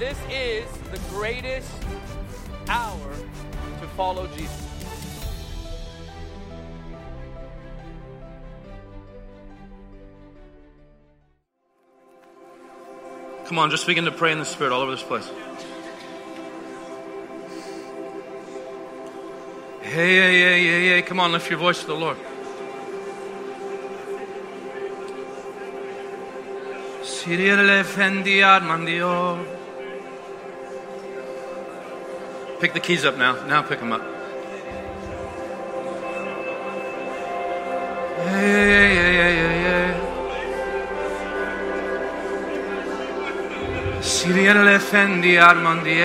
this 0.00 0.18
is 0.30 0.64
the 0.90 0.98
greatest 1.10 1.70
hour 2.68 3.12
to 3.80 3.86
follow 3.88 4.26
Jesus. 4.28 4.66
Come 13.44 13.58
on, 13.58 13.70
just 13.70 13.86
begin 13.86 14.06
to 14.06 14.10
pray 14.10 14.32
in 14.32 14.38
the 14.38 14.46
Spirit 14.46 14.72
all 14.72 14.80
over 14.80 14.92
this 14.92 15.02
place. 15.02 15.30
Hey, 19.82 20.16
hey, 20.16 20.40
hey, 20.40 20.64
hey, 20.64 20.88
hey. 20.88 21.02
Come 21.02 21.20
on, 21.20 21.32
lift 21.32 21.50
your 21.50 21.58
voice 21.58 21.80
to 21.80 21.86
the 21.86 21.94
Lord. 21.94 22.16
Pick 32.60 32.74
the 32.74 32.80
keys 32.80 33.06
up 33.06 33.16
now. 33.16 33.42
Now 33.46 33.62
pick 33.62 33.78
them 33.80 33.90
up. 33.90 34.02
Hey, 38.18 38.58
hey, 38.60 38.94
hey, 38.94 39.14
hey, 39.16 39.34
hey, 39.48 39.60
hey. 39.64 39.92
Siriele 44.02 44.78
fendi 44.78 45.38
armandie. 45.40 46.04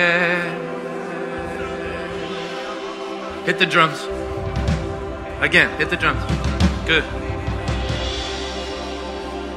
Hit 3.44 3.58
the 3.58 3.66
drums. 3.66 4.00
Again, 5.42 5.68
hit 5.78 5.90
the 5.90 5.96
drums. 5.98 6.22
Good. 6.86 7.04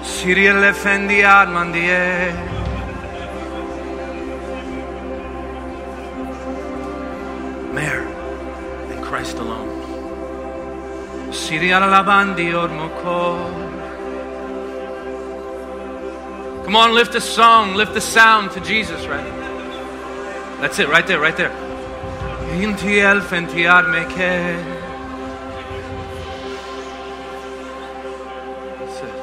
Siriele 0.04 0.74
fendi 0.74 1.24
armandie. 1.24 2.49
Siriala 11.50 11.88
lavandi 11.90 12.54
ormoko. 12.54 13.20
Come 16.64 16.76
on, 16.76 16.94
lift 16.94 17.16
a 17.16 17.20
song, 17.20 17.74
lift 17.74 17.96
the 17.96 18.02
sound 18.02 18.52
to 18.52 18.60
Jesus, 18.60 19.08
right? 19.08 19.26
That's 20.62 20.78
it, 20.78 20.90
right 20.90 21.08
there, 21.08 21.20
right 21.20 21.36
there. 21.36 21.50
Inti 22.62 23.02
elfenti 23.02 23.66
armeke. 23.66 24.62
That's 28.78 29.02
it. 29.02 29.16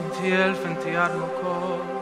Inti 0.00 0.32
elfenti 0.32 0.96
armoko. 1.04 1.54
In 1.84 1.99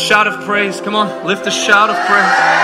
shout 0.00 0.26
of 0.26 0.44
praise. 0.44 0.80
Come 0.80 0.96
on, 0.96 1.26
lift 1.26 1.46
a 1.46 1.50
shout 1.50 1.90
of 1.90 1.96
praise. 2.06 2.59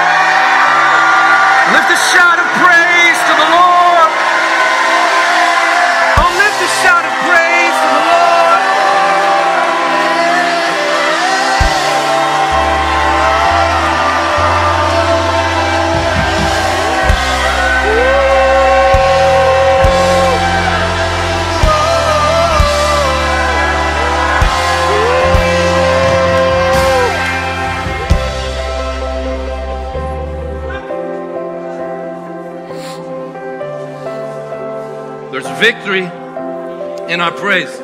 In 37.16 37.22
our 37.22 37.32
praise. 37.32 37.74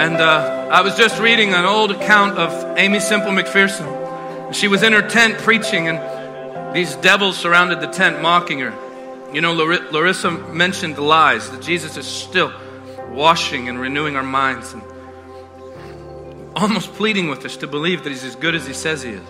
And 0.00 0.16
uh, 0.16 0.68
I 0.68 0.80
was 0.80 0.96
just 0.96 1.20
reading 1.20 1.54
an 1.54 1.64
old 1.64 1.92
account 1.92 2.36
of 2.36 2.76
Aimee 2.76 2.98
Semple 2.98 3.30
McPherson. 3.30 4.52
She 4.52 4.66
was 4.66 4.82
in 4.82 4.92
her 4.92 5.08
tent 5.08 5.38
preaching, 5.38 5.86
and 5.86 6.74
these 6.74 6.96
devils 6.96 7.38
surrounded 7.38 7.80
the 7.80 7.86
tent, 7.86 8.20
mocking 8.20 8.58
her. 8.58 8.74
You 9.32 9.42
know, 9.42 9.52
Lar- 9.52 9.92
Larissa 9.92 10.32
mentioned 10.32 10.96
the 10.96 11.02
lies 11.02 11.48
that 11.52 11.62
Jesus 11.62 11.96
is 11.96 12.04
still 12.04 12.52
washing 13.10 13.68
and 13.68 13.78
renewing 13.78 14.16
our 14.16 14.24
minds, 14.24 14.72
and 14.72 14.82
almost 16.56 16.92
pleading 16.94 17.28
with 17.28 17.44
us 17.44 17.58
to 17.58 17.68
believe 17.68 18.02
that 18.02 18.10
He's 18.10 18.24
as 18.24 18.34
good 18.34 18.56
as 18.56 18.66
He 18.66 18.74
says 18.74 19.04
He 19.04 19.10
is. 19.10 19.28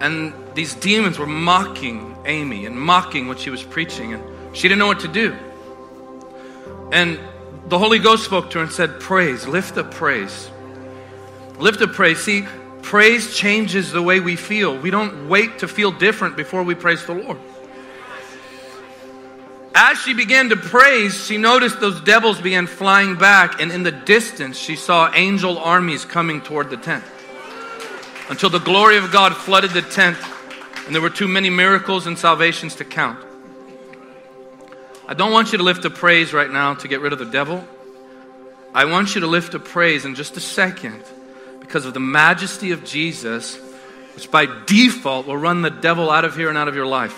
And 0.00 0.32
these 0.54 0.72
demons 0.72 1.18
were 1.18 1.26
mocking 1.26 2.16
Aimee 2.24 2.66
and 2.66 2.80
mocking 2.80 3.26
what 3.28 3.40
she 3.40 3.50
was 3.50 3.62
preaching, 3.62 4.14
and 4.14 4.37
she 4.52 4.68
didn't 4.68 4.78
know 4.78 4.86
what 4.86 5.00
to 5.00 5.08
do. 5.08 5.36
And 6.92 7.18
the 7.68 7.78
Holy 7.78 7.98
Ghost 7.98 8.24
spoke 8.24 8.50
to 8.50 8.58
her 8.58 8.64
and 8.64 8.72
said, 8.72 9.00
Praise, 9.00 9.46
lift 9.46 9.76
up 9.76 9.92
praise. 9.92 10.50
Lift 11.58 11.82
up 11.82 11.92
praise. 11.92 12.18
See, 12.18 12.46
praise 12.82 13.36
changes 13.36 13.92
the 13.92 14.02
way 14.02 14.20
we 14.20 14.36
feel. 14.36 14.76
We 14.78 14.90
don't 14.90 15.28
wait 15.28 15.58
to 15.58 15.68
feel 15.68 15.90
different 15.90 16.36
before 16.36 16.62
we 16.62 16.74
praise 16.74 17.04
the 17.04 17.14
Lord. 17.14 17.38
As 19.74 19.98
she 19.98 20.14
began 20.14 20.48
to 20.48 20.56
praise, 20.56 21.24
she 21.24 21.36
noticed 21.36 21.78
those 21.78 22.00
devils 22.00 22.40
began 22.40 22.66
flying 22.66 23.16
back, 23.16 23.60
and 23.60 23.70
in 23.70 23.82
the 23.84 23.92
distance, 23.92 24.58
she 24.58 24.74
saw 24.74 25.10
angel 25.14 25.58
armies 25.58 26.04
coming 26.04 26.40
toward 26.40 26.70
the 26.70 26.76
tent 26.76 27.04
until 28.28 28.50
the 28.50 28.58
glory 28.58 28.96
of 28.96 29.10
God 29.12 29.36
flooded 29.36 29.70
the 29.70 29.82
tent, 29.82 30.18
and 30.86 30.94
there 30.94 31.02
were 31.02 31.10
too 31.10 31.28
many 31.28 31.50
miracles 31.50 32.06
and 32.06 32.18
salvations 32.18 32.74
to 32.76 32.84
count. 32.84 33.24
I 35.08 35.14
don't 35.14 35.32
want 35.32 35.52
you 35.52 35.58
to 35.58 35.64
lift 35.64 35.86
a 35.86 35.90
praise 35.90 36.34
right 36.34 36.50
now 36.50 36.74
to 36.74 36.86
get 36.86 37.00
rid 37.00 37.14
of 37.14 37.18
the 37.18 37.24
devil. 37.24 37.66
I 38.74 38.84
want 38.84 39.14
you 39.14 39.22
to 39.22 39.26
lift 39.26 39.54
a 39.54 39.58
praise 39.58 40.04
in 40.04 40.14
just 40.14 40.36
a 40.36 40.40
second 40.40 41.02
because 41.60 41.86
of 41.86 41.94
the 41.94 42.00
majesty 42.00 42.72
of 42.72 42.84
Jesus, 42.84 43.56
which 44.14 44.30
by 44.30 44.44
default 44.66 45.26
will 45.26 45.38
run 45.38 45.62
the 45.62 45.70
devil 45.70 46.10
out 46.10 46.26
of 46.26 46.36
here 46.36 46.50
and 46.50 46.58
out 46.58 46.68
of 46.68 46.74
your 46.74 46.84
life. 46.84 47.16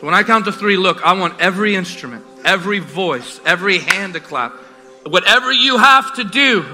So 0.00 0.06
when 0.06 0.12
I 0.12 0.24
count 0.24 0.44
to 0.46 0.52
three, 0.52 0.76
look, 0.76 1.00
I 1.06 1.12
want 1.12 1.40
every 1.40 1.76
instrument, 1.76 2.24
every 2.44 2.80
voice, 2.80 3.40
every 3.46 3.78
hand 3.78 4.14
to 4.14 4.20
clap. 4.20 4.52
Whatever 5.06 5.52
you 5.52 5.78
have 5.78 6.16
to 6.16 6.24
do 6.24 6.66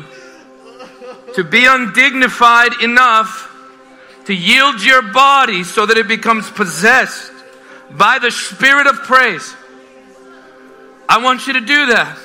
to 1.34 1.44
be 1.44 1.66
undignified 1.66 2.80
enough 2.82 3.52
to 4.24 4.32
yield 4.32 4.82
your 4.82 5.02
body 5.02 5.64
so 5.64 5.84
that 5.84 5.98
it 5.98 6.08
becomes 6.08 6.50
possessed 6.50 7.30
by 7.90 8.18
the 8.18 8.30
spirit 8.30 8.86
of 8.86 9.02
praise. 9.02 9.54
I 11.08 11.18
want 11.22 11.46
you 11.46 11.54
to 11.54 11.60
do 11.60 11.86
that. 11.86 12.18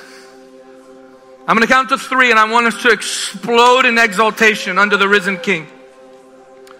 I'm 1.46 1.56
going 1.56 1.66
to 1.66 1.72
count 1.72 1.88
to 1.88 1.98
three 1.98 2.30
and 2.30 2.38
I 2.38 2.50
want 2.50 2.66
us 2.66 2.82
to 2.82 2.90
explode 2.90 3.84
in 3.84 3.98
exaltation 3.98 4.78
under 4.78 4.96
the 4.96 5.08
risen 5.08 5.38
King. 5.38 5.66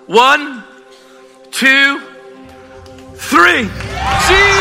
One, 0.07 0.65
two, 1.51 2.01
three. 3.15 3.63
Jesus, 3.63 4.52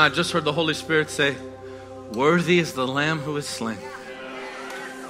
I 0.00 0.08
just 0.08 0.32
heard 0.32 0.44
the 0.44 0.52
Holy 0.52 0.74
Spirit 0.74 1.10
say, 1.10 1.36
Worthy 2.12 2.58
is 2.58 2.72
the 2.72 2.86
Lamb 2.86 3.18
who 3.20 3.36
is 3.36 3.46
slain. 3.46 3.78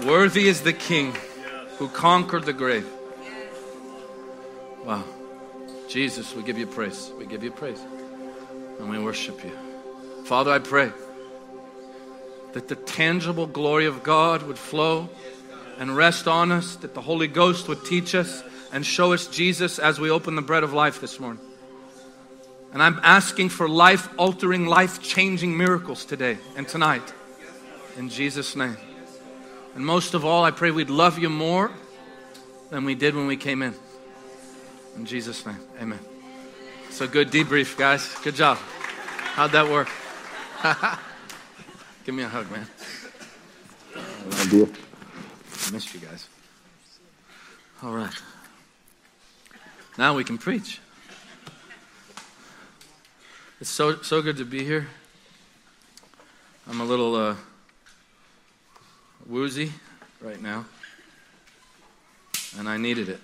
Worthy 0.05 0.49
is 0.49 0.63
the 0.63 0.73
King 0.73 1.15
who 1.79 1.89
conquered 1.89 2.45
the 2.45 2.53
grave. 2.53 2.87
Wow. 4.85 5.05
Jesus, 5.89 6.35
we 6.35 6.43
give 6.43 6.59
you 6.59 6.67
praise. 6.67 7.11
We 7.19 7.27
give 7.27 7.43
you 7.43 7.51
praise. 7.51 7.81
And 8.79 8.91
we 8.91 8.99
worship 8.99 9.43
you. 9.45 9.53
Father, 10.25 10.51
I 10.51 10.59
pray 10.59 10.93
that 12.53 12.69
the 12.69 12.77
tangible 12.77 13.47
glory 13.47 13.87
of 13.87 14.03
God 14.03 14.43
would 14.43 14.59
flow 14.59 15.09
and 15.79 15.97
rest 15.97 16.27
on 16.27 16.51
us, 16.51 16.77
that 16.77 16.95
the 16.95 17.01
Holy 17.01 17.29
Ghost 17.29 17.69
would 17.69 17.85
teach 17.85 18.15
us 18.15 18.43
and 18.73 18.85
show 18.85 19.13
us 19.13 19.27
Jesus 19.27 19.79
as 19.79 20.01
we 20.01 20.11
open 20.11 20.35
the 20.35 20.43
bread 20.43 20.65
of 20.65 20.73
life 20.73 21.01
this 21.01 21.21
morning. 21.21 21.46
And 22.77 22.83
I'm 22.83 23.01
asking 23.03 23.49
for 23.49 23.71
life 23.71 24.07
altering, 24.19 24.67
life 24.67 25.03
changing 25.03 25.57
miracles 25.57 26.05
today 26.05 26.37
and 26.59 26.69
tonight. 26.69 27.11
In 27.97 28.11
Jesus' 28.11 28.55
name. 28.55 28.77
And 29.75 29.83
most 29.83 30.13
of 30.13 30.27
all, 30.27 30.45
I 30.45 30.51
pray 30.51 30.71
we'd 30.71 30.91
love 30.91 31.19
you 31.19 31.31
more 31.31 31.71
than 32.69 32.85
we 32.85 32.95
did 32.95 33.17
when 33.17 33.27
we 33.27 33.39
came 33.39 33.63
in. 33.63 33.75
In 34.95 35.07
Jesus' 35.07 35.47
name, 35.47 35.57
amen. 35.81 36.01
So 36.91 37.09
good 37.09 37.31
debrief, 37.31 37.79
guys. 37.79 38.15
Good 38.23 38.35
job. 38.35 38.59
How'd 38.59 39.53
that 39.53 39.71
work? 39.71 39.89
Give 42.05 42.15
me 42.15 42.25
a 42.25 42.29
hug, 42.29 42.51
man. 42.51 42.67
I 44.29 45.73
missed 45.73 45.95
you 45.95 46.01
guys. 46.01 46.29
All 47.83 47.93
right. 47.93 48.13
Now 49.97 50.15
we 50.15 50.25
can 50.25 50.37
preach. 50.37 50.79
It's 53.59 53.71
so 53.71 54.03
so 54.03 54.21
good 54.21 54.37
to 54.37 54.45
be 54.45 54.63
here. 54.65 54.87
I'm 56.69 56.83
a 56.83 56.85
little 56.85 57.15
uh, 57.15 57.37
woozy 59.25 59.73
right 60.21 60.43
now, 60.43 60.67
and 62.59 62.69
I 62.69 62.77
needed 62.77 63.09
it. 63.09 63.21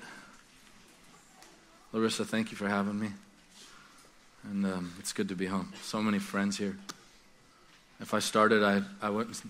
Larissa, 1.93 2.25
thank 2.25 2.51
you 2.51 2.57
for 2.57 2.67
having 2.67 2.99
me, 2.99 3.11
and 4.45 4.65
um, 4.65 4.95
it's 4.99 5.13
good 5.13 5.29
to 5.29 5.35
be 5.35 5.45
home. 5.45 5.71
So 5.83 6.01
many 6.01 6.19
friends 6.19 6.57
here. 6.57 6.79
If 8.01 8.15
I 8.15 8.19
started, 8.21 8.65
I 8.65 8.81
I 9.07 9.11
wouldn't 9.11 9.43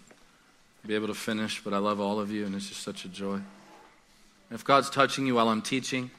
be 0.84 0.96
able 0.96 1.06
to 1.06 1.14
finish, 1.14 1.62
but 1.62 1.72
I 1.72 1.78
love 1.78 2.00
all 2.00 2.18
of 2.18 2.32
you, 2.32 2.44
and 2.44 2.56
it's 2.56 2.68
just 2.68 2.82
such 2.82 3.04
a 3.04 3.08
joy. 3.08 3.38
If 4.50 4.64
God's 4.64 4.90
touching 4.90 5.28
you 5.28 5.36
while 5.36 5.48
I'm 5.48 5.62
teaching, 5.62 6.10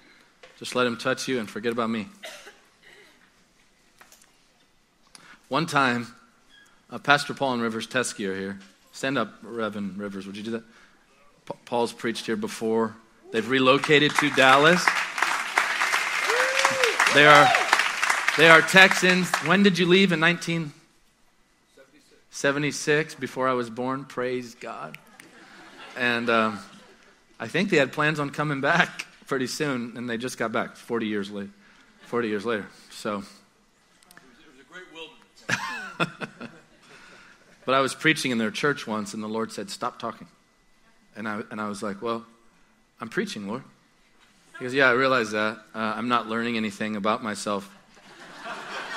just 0.58 0.74
let 0.74 0.88
Him 0.88 0.96
touch 0.96 1.28
you 1.28 1.40
and 1.40 1.50
forget 1.50 1.74
about 1.74 1.90
me. 1.90 2.08
One 5.54 5.68
time, 5.68 6.08
Uh, 6.90 6.98
Pastor 6.98 7.36
Paul 7.36 7.54
and 7.54 7.62
Rivers 7.62 7.86
Teskey 7.86 8.28
are 8.28 8.36
here. 8.36 8.58
Stand 8.92 9.20
up, 9.20 9.36
Reverend 9.44 10.00
Rivers. 10.00 10.26
Would 10.26 10.36
you 10.36 10.42
do 10.42 10.50
that? 10.50 10.64
Pa- 11.46 11.54
Paul's 11.66 11.94
preached 11.94 12.26
here 12.26 12.36
before. 12.36 12.96
They've 13.32 13.48
relocated 13.48 14.16
to 14.16 14.32
Dallas. 14.32 14.84
They 17.14 17.28
are, 17.28 17.48
they 18.36 18.50
are 18.50 18.64
Texans. 18.64 19.30
When 19.46 19.62
did 19.62 19.78
you 19.78 19.86
leave? 19.86 20.12
In 20.12 20.20
1976, 20.20 23.14
before 23.14 23.48
I 23.48 23.54
was 23.54 23.70
born. 23.70 24.06
Praise 24.06 24.56
God. 24.56 24.98
And 25.96 26.32
um, 26.32 26.58
I 27.40 27.48
think 27.48 27.70
they 27.70 27.78
had 27.78 27.94
plans 27.94 28.20
on 28.20 28.32
coming 28.32 28.60
back 28.60 29.06
pretty 29.28 29.46
soon, 29.46 29.98
and 29.98 30.10
they 30.10 30.18
just 30.18 30.40
got 30.40 30.52
back 30.52 30.78
40 30.78 31.06
years 31.06 31.30
later. 31.30 31.52
40 32.08 32.28
years 32.28 32.44
later. 32.44 32.66
So. 32.90 33.24
But 37.66 37.76
I 37.76 37.80
was 37.80 37.96
preaching 37.96 38.32
in 38.32 38.38
their 38.38 38.52
church 38.52 38.88
once, 38.88 39.14
and 39.14 39.24
the 39.24 39.28
Lord 39.28 39.52
said, 39.52 39.70
Stop 39.70 40.00
talking. 40.00 40.28
And 41.16 41.28
I, 41.28 41.42
and 41.52 41.62
I 41.62 41.70
was 41.70 41.82
like, 41.82 42.02
Well, 42.02 42.26
I'm 43.00 43.10
preaching, 43.10 43.48
Lord. 43.48 43.64
He 44.60 44.66
goes, 44.66 44.74
Yeah, 44.74 44.90
I 44.90 44.92
realize 44.92 45.32
that. 45.32 45.58
Uh, 45.74 45.78
I'm 45.78 46.10
not 46.10 46.28
learning 46.28 46.58
anything 46.58 46.96
about 46.96 47.24
myself. 47.24 47.70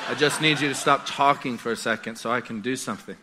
I 0.09 0.15
just 0.15 0.41
need 0.41 0.61
you 0.61 0.69
to 0.69 0.75
stop 0.75 1.03
talking 1.05 1.59
for 1.59 1.73
a 1.73 1.77
second 1.77 2.17
so 2.17 2.31
I 2.31 2.41
can 2.41 2.61
do 2.61 2.77
something. 2.77 3.17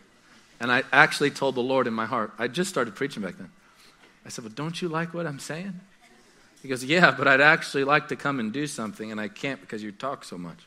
And 0.60 0.70
I 0.70 0.82
actually 0.92 1.30
told 1.30 1.54
the 1.54 1.62
Lord 1.62 1.86
in 1.86 1.94
my 1.94 2.06
heart, 2.06 2.32
I 2.38 2.48
just 2.48 2.70
started 2.70 2.94
preaching 2.94 3.22
back 3.22 3.36
then. 3.36 3.50
I 4.24 4.30
said, 4.30 4.44
Well, 4.44 4.52
don't 4.54 4.80
you 4.80 4.88
like 4.88 5.12
what 5.12 5.26
I'm 5.26 5.38
saying? 5.38 5.78
He 6.62 6.68
goes, 6.68 6.82
Yeah, 6.82 7.10
but 7.10 7.28
I'd 7.28 7.42
actually 7.42 7.84
like 7.84 8.08
to 8.08 8.16
come 8.16 8.40
and 8.40 8.50
do 8.50 8.66
something, 8.66 9.12
and 9.12 9.20
I 9.20 9.28
can't 9.28 9.60
because 9.60 9.82
you 9.82 9.92
talk 9.92 10.24
so 10.24 10.38
much. 10.38 10.58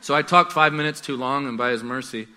So 0.00 0.14
I 0.14 0.22
talked 0.22 0.52
five 0.52 0.72
minutes 0.72 1.00
too 1.00 1.16
long, 1.16 1.46
and 1.46 1.58
by 1.58 1.70
his 1.70 1.82
mercy, 1.82 2.28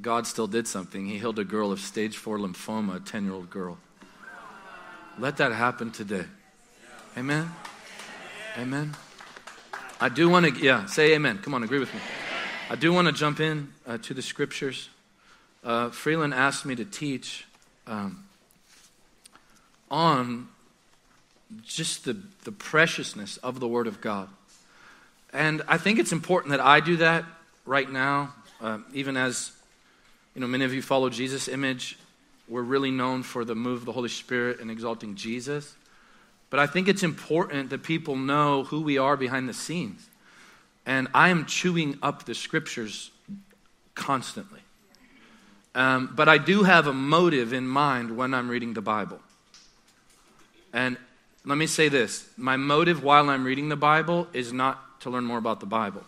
God 0.00 0.26
still 0.26 0.46
did 0.46 0.66
something. 0.66 1.06
He 1.06 1.18
healed 1.18 1.38
a 1.38 1.44
girl 1.44 1.72
of 1.72 1.80
stage 1.80 2.16
four 2.16 2.38
lymphoma, 2.38 2.96
a 2.96 3.00
10 3.00 3.24
year 3.24 3.34
old 3.34 3.50
girl. 3.50 3.78
Let 5.18 5.38
that 5.38 5.52
happen 5.52 5.90
today. 5.90 6.24
Amen. 7.16 7.50
Amen. 8.56 8.94
I 10.00 10.08
do 10.08 10.28
want 10.28 10.46
to, 10.46 10.62
yeah, 10.62 10.86
say 10.86 11.14
amen. 11.14 11.38
Come 11.38 11.54
on, 11.54 11.62
agree 11.64 11.80
with 11.80 11.92
me. 11.92 12.00
I 12.70 12.76
do 12.76 12.92
want 12.92 13.08
to 13.08 13.12
jump 13.12 13.40
in 13.40 13.72
uh, 13.86 13.98
to 13.98 14.14
the 14.14 14.22
scriptures. 14.22 14.88
Uh, 15.64 15.90
Freeland 15.90 16.34
asked 16.34 16.64
me 16.64 16.76
to 16.76 16.84
teach 16.84 17.46
um, 17.86 18.24
on 19.90 20.48
just 21.62 22.04
the, 22.04 22.16
the 22.44 22.52
preciousness 22.52 23.38
of 23.38 23.58
the 23.58 23.66
Word 23.66 23.86
of 23.86 24.00
God. 24.00 24.28
And 25.32 25.62
I 25.68 25.76
think 25.78 25.98
it's 25.98 26.12
important 26.12 26.50
that 26.52 26.60
I 26.60 26.80
do 26.80 26.96
that 26.98 27.24
right 27.66 27.90
now, 27.90 28.34
uh, 28.60 28.78
even 28.94 29.16
as 29.16 29.52
you 30.34 30.40
know, 30.40 30.46
many 30.46 30.64
of 30.64 30.72
you 30.72 30.82
follow 30.82 31.10
Jesus 31.10 31.48
Image. 31.48 31.98
We're 32.48 32.62
really 32.62 32.90
known 32.90 33.22
for 33.22 33.44
the 33.44 33.54
move 33.54 33.80
of 33.80 33.84
the 33.84 33.92
Holy 33.92 34.08
Spirit 34.08 34.60
and 34.60 34.70
exalting 34.70 35.16
Jesus. 35.16 35.74
But 36.50 36.60
I 36.60 36.66
think 36.66 36.88
it's 36.88 37.02
important 37.02 37.70
that 37.70 37.82
people 37.82 38.16
know 38.16 38.64
who 38.64 38.80
we 38.80 38.96
are 38.96 39.16
behind 39.16 39.48
the 39.48 39.52
scenes. 39.52 40.08
And 40.86 41.08
I 41.12 41.28
am 41.28 41.44
chewing 41.44 41.98
up 42.02 42.24
the 42.24 42.34
scriptures 42.34 43.10
constantly. 43.94 44.60
Um, 45.74 46.12
but 46.14 46.28
I 46.28 46.38
do 46.38 46.62
have 46.62 46.86
a 46.86 46.94
motive 46.94 47.52
in 47.52 47.68
mind 47.68 48.16
when 48.16 48.32
I'm 48.32 48.48
reading 48.48 48.72
the 48.72 48.80
Bible. 48.80 49.20
And 50.72 50.96
let 51.48 51.56
me 51.56 51.66
say 51.66 51.88
this 51.88 52.28
my 52.36 52.56
motive 52.58 53.02
while 53.02 53.30
I'm 53.30 53.42
reading 53.42 53.70
the 53.70 53.76
Bible 53.76 54.28
is 54.34 54.52
not 54.52 55.00
to 55.00 55.10
learn 55.10 55.24
more 55.24 55.38
about 55.38 55.60
the 55.60 55.66
Bible. 55.66 56.04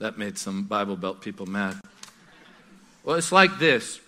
That 0.00 0.18
made 0.18 0.36
some 0.36 0.64
Bible 0.64 0.96
Belt 0.96 1.20
people 1.20 1.46
mad. 1.46 1.76
Well, 3.04 3.16
it's 3.16 3.30
like 3.30 3.60
this 3.60 4.00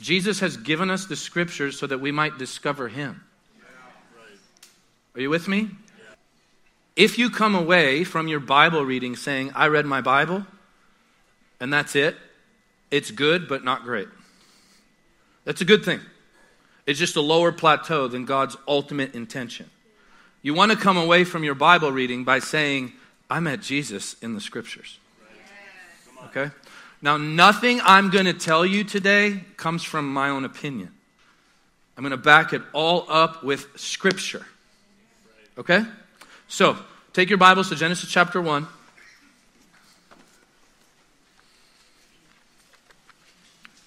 Jesus 0.00 0.40
has 0.40 0.56
given 0.56 0.90
us 0.90 1.06
the 1.06 1.14
scriptures 1.14 1.78
so 1.78 1.86
that 1.86 2.00
we 2.00 2.10
might 2.10 2.38
discover 2.38 2.88
Him. 2.88 3.22
Are 5.14 5.20
you 5.20 5.30
with 5.30 5.46
me? 5.46 5.70
If 6.96 7.18
you 7.18 7.30
come 7.30 7.54
away 7.54 8.02
from 8.02 8.26
your 8.26 8.40
Bible 8.40 8.84
reading 8.84 9.14
saying, 9.14 9.52
I 9.54 9.68
read 9.68 9.86
my 9.86 10.00
Bible, 10.00 10.44
and 11.60 11.72
that's 11.72 11.94
it, 11.94 12.16
it's 12.90 13.12
good, 13.12 13.46
but 13.46 13.62
not 13.62 13.84
great. 13.84 14.08
That's 15.44 15.60
a 15.60 15.64
good 15.64 15.84
thing. 15.84 16.00
It's 16.88 16.98
just 16.98 17.16
a 17.16 17.20
lower 17.20 17.52
plateau 17.52 18.08
than 18.08 18.24
God's 18.24 18.56
ultimate 18.66 19.14
intention. 19.14 19.68
You 20.40 20.54
want 20.54 20.72
to 20.72 20.78
come 20.78 20.96
away 20.96 21.24
from 21.24 21.44
your 21.44 21.54
Bible 21.54 21.92
reading 21.92 22.24
by 22.24 22.38
saying, 22.38 22.94
I 23.28 23.40
met 23.40 23.60
Jesus 23.60 24.16
in 24.22 24.32
the 24.32 24.40
scriptures. 24.40 24.98
Okay? 26.24 26.50
Now, 27.02 27.18
nothing 27.18 27.82
I'm 27.84 28.08
going 28.08 28.24
to 28.24 28.32
tell 28.32 28.64
you 28.64 28.84
today 28.84 29.44
comes 29.58 29.84
from 29.84 30.10
my 30.10 30.30
own 30.30 30.46
opinion. 30.46 30.90
I'm 31.94 32.04
going 32.04 32.12
to 32.12 32.16
back 32.16 32.54
it 32.54 32.62
all 32.72 33.04
up 33.10 33.44
with 33.44 33.66
scripture. 33.78 34.46
Okay? 35.58 35.84
So, 36.48 36.78
take 37.12 37.28
your 37.28 37.36
Bibles 37.36 37.68
to 37.68 37.76
Genesis 37.76 38.08
chapter 38.08 38.40
1. 38.40 38.66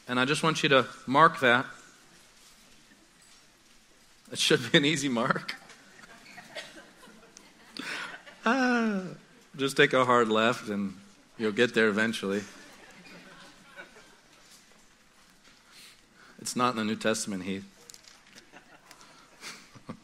And 0.07 0.19
I 0.19 0.25
just 0.25 0.43
want 0.43 0.61
you 0.61 0.69
to 0.69 0.85
mark 1.07 1.39
that. 1.39 1.65
It 4.31 4.39
should 4.39 4.71
be 4.71 4.77
an 4.77 4.85
easy 4.85 5.09
mark. 5.09 5.55
Ah, 8.43 9.03
just 9.55 9.77
take 9.77 9.93
a 9.93 10.03
hard 10.03 10.27
left 10.27 10.67
and 10.69 10.95
you'll 11.37 11.51
get 11.51 11.75
there 11.75 11.89
eventually. 11.89 12.41
It's 16.41 16.55
not 16.55 16.71
in 16.71 16.77
the 16.77 16.83
New 16.83 16.95
Testament, 16.95 17.43
Heath. 17.43 17.63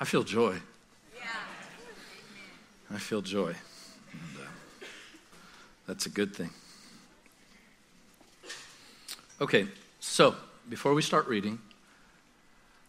I 0.00 0.04
feel 0.04 0.22
joy. 0.22 0.60
I 2.94 2.98
feel 2.98 3.20
joy. 3.20 3.48
And, 4.12 4.36
uh, 4.40 4.46
that's 5.88 6.06
a 6.06 6.10
good 6.10 6.36
thing. 6.36 6.50
Okay, 9.40 9.66
so 9.98 10.36
before 10.68 10.94
we 10.94 11.02
start 11.02 11.26
reading, 11.28 11.58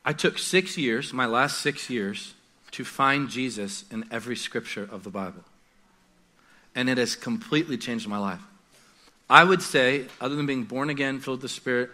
I 0.03 0.13
took 0.13 0.38
six 0.38 0.77
years, 0.77 1.13
my 1.13 1.25
last 1.25 1.60
six 1.60 1.89
years, 1.89 2.34
to 2.72 2.84
find 2.84 3.29
Jesus 3.29 3.86
in 3.91 4.05
every 4.12 4.36
scripture 4.36 4.88
of 4.89 5.03
the 5.03 5.10
Bible. 5.10 5.43
And 6.75 6.89
it 6.89 6.98
has 6.98 7.15
completely 7.15 7.77
changed 7.77 8.07
my 8.07 8.17
life. 8.17 8.41
I 9.29 9.43
would 9.43 9.62
say, 9.62 10.05
other 10.22 10.36
than 10.36 10.46
being 10.46 10.63
born 10.63 10.89
again, 10.89 11.19
filled 11.19 11.41
with 11.41 11.51
the 11.51 11.55
Spirit, 11.55 11.89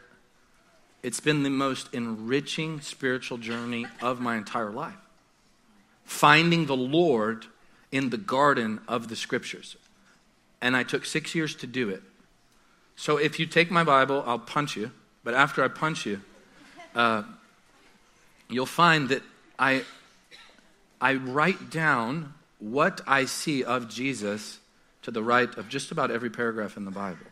it's 1.01 1.19
been 1.19 1.43
the 1.43 1.49
most 1.49 1.93
enriching 1.93 2.81
spiritual 2.81 3.37
journey 3.37 3.85
of 4.01 4.21
my 4.21 4.37
entire 4.37 4.71
life. 4.71 4.93
Finding 6.05 6.65
the 6.65 6.77
Lord 6.77 7.45
in 7.91 8.09
the 8.09 8.17
garden 8.17 8.79
of 8.87 9.07
the 9.07 9.15
scriptures. 9.15 9.75
And 10.61 10.77
I 10.77 10.83
took 10.83 11.05
six 11.05 11.35
years 11.35 11.55
to 11.55 11.67
do 11.67 11.89
it. 11.89 12.03
So 12.95 13.17
if 13.17 13.39
you 13.39 13.45
take 13.45 13.71
my 13.71 13.83
Bible, 13.83 14.23
I'll 14.25 14.39
punch 14.39 14.77
you. 14.77 14.91
But 15.23 15.33
after 15.33 15.63
I 15.63 15.67
punch 15.67 16.05
you, 16.05 16.21
uh, 16.95 17.23
you'll 18.49 18.65
find 18.65 19.09
that 19.09 19.21
I, 19.57 19.83
I 20.99 21.15
write 21.15 21.69
down 21.69 22.33
what 22.59 23.01
I 23.07 23.25
see 23.25 23.63
of 23.63 23.89
Jesus 23.89 24.59
to 25.03 25.11
the 25.11 25.23
right 25.23 25.53
of 25.57 25.69
just 25.69 25.91
about 25.91 26.11
every 26.11 26.29
paragraph 26.29 26.77
in 26.77 26.85
the 26.85 26.91
Bible. 26.91 27.25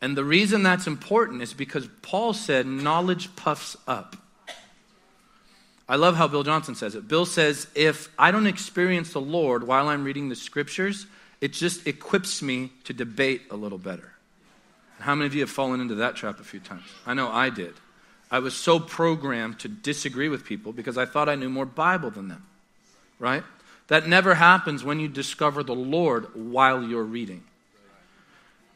And 0.00 0.16
the 0.16 0.24
reason 0.24 0.62
that's 0.62 0.86
important 0.86 1.42
is 1.42 1.52
because 1.52 1.88
Paul 2.02 2.32
said 2.32 2.66
knowledge 2.66 3.34
puffs 3.36 3.76
up. 3.86 4.16
I 5.88 5.96
love 5.96 6.16
how 6.16 6.28
Bill 6.28 6.42
Johnson 6.42 6.74
says 6.74 6.94
it. 6.94 7.08
Bill 7.08 7.24
says, 7.24 7.66
if 7.74 8.08
I 8.18 8.30
don't 8.30 8.46
experience 8.46 9.12
the 9.12 9.20
Lord 9.20 9.66
while 9.66 9.88
I'm 9.88 10.04
reading 10.04 10.28
the 10.28 10.36
scriptures, 10.36 11.06
it 11.40 11.52
just 11.52 11.86
equips 11.86 12.42
me 12.42 12.70
to 12.84 12.92
debate 12.92 13.42
a 13.50 13.56
little 13.56 13.78
better. 13.78 14.12
How 15.00 15.14
many 15.14 15.26
of 15.26 15.34
you 15.34 15.40
have 15.40 15.50
fallen 15.50 15.80
into 15.80 15.96
that 15.96 16.16
trap 16.16 16.40
a 16.40 16.44
few 16.44 16.60
times? 16.60 16.84
I 17.06 17.14
know 17.14 17.28
I 17.28 17.50
did. 17.50 17.74
I 18.30 18.40
was 18.40 18.54
so 18.54 18.78
programmed 18.78 19.60
to 19.60 19.68
disagree 19.68 20.28
with 20.28 20.44
people 20.44 20.72
because 20.72 20.98
I 20.98 21.06
thought 21.06 21.28
I 21.28 21.34
knew 21.34 21.48
more 21.48 21.64
Bible 21.64 22.10
than 22.10 22.28
them, 22.28 22.44
right? 23.18 23.42
That 23.86 24.06
never 24.06 24.34
happens 24.34 24.84
when 24.84 25.00
you 25.00 25.08
discover 25.08 25.62
the 25.62 25.74
Lord 25.74 26.26
while 26.34 26.82
you're 26.82 27.04
reading. 27.04 27.42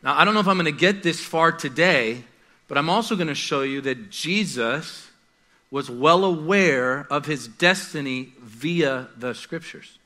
Now, 0.03 0.19
I 0.19 0.25
don't 0.25 0.35
know 0.35 0.41
if 0.41 0.49
I'm 0.49 0.57
going 0.57 0.73
to 0.73 0.73
get 0.73 1.03
this 1.03 1.21
far 1.21 1.53
today, 1.53 2.25
but 2.67 2.79
I'm 2.79 2.89
also 2.89 3.15
going 3.15 3.29
to 3.29 3.35
show 3.35 3.63
you 3.63 3.83
that 3.83 4.11
Jesus 4.11 5.11
was 5.71 5.91
well 5.91 6.25
aware 6.25 7.07
of 7.11 7.27
his 7.27 7.47
destiny 7.47 8.33
via 8.41 9.09
the 9.17 9.35
scriptures. 9.35 9.99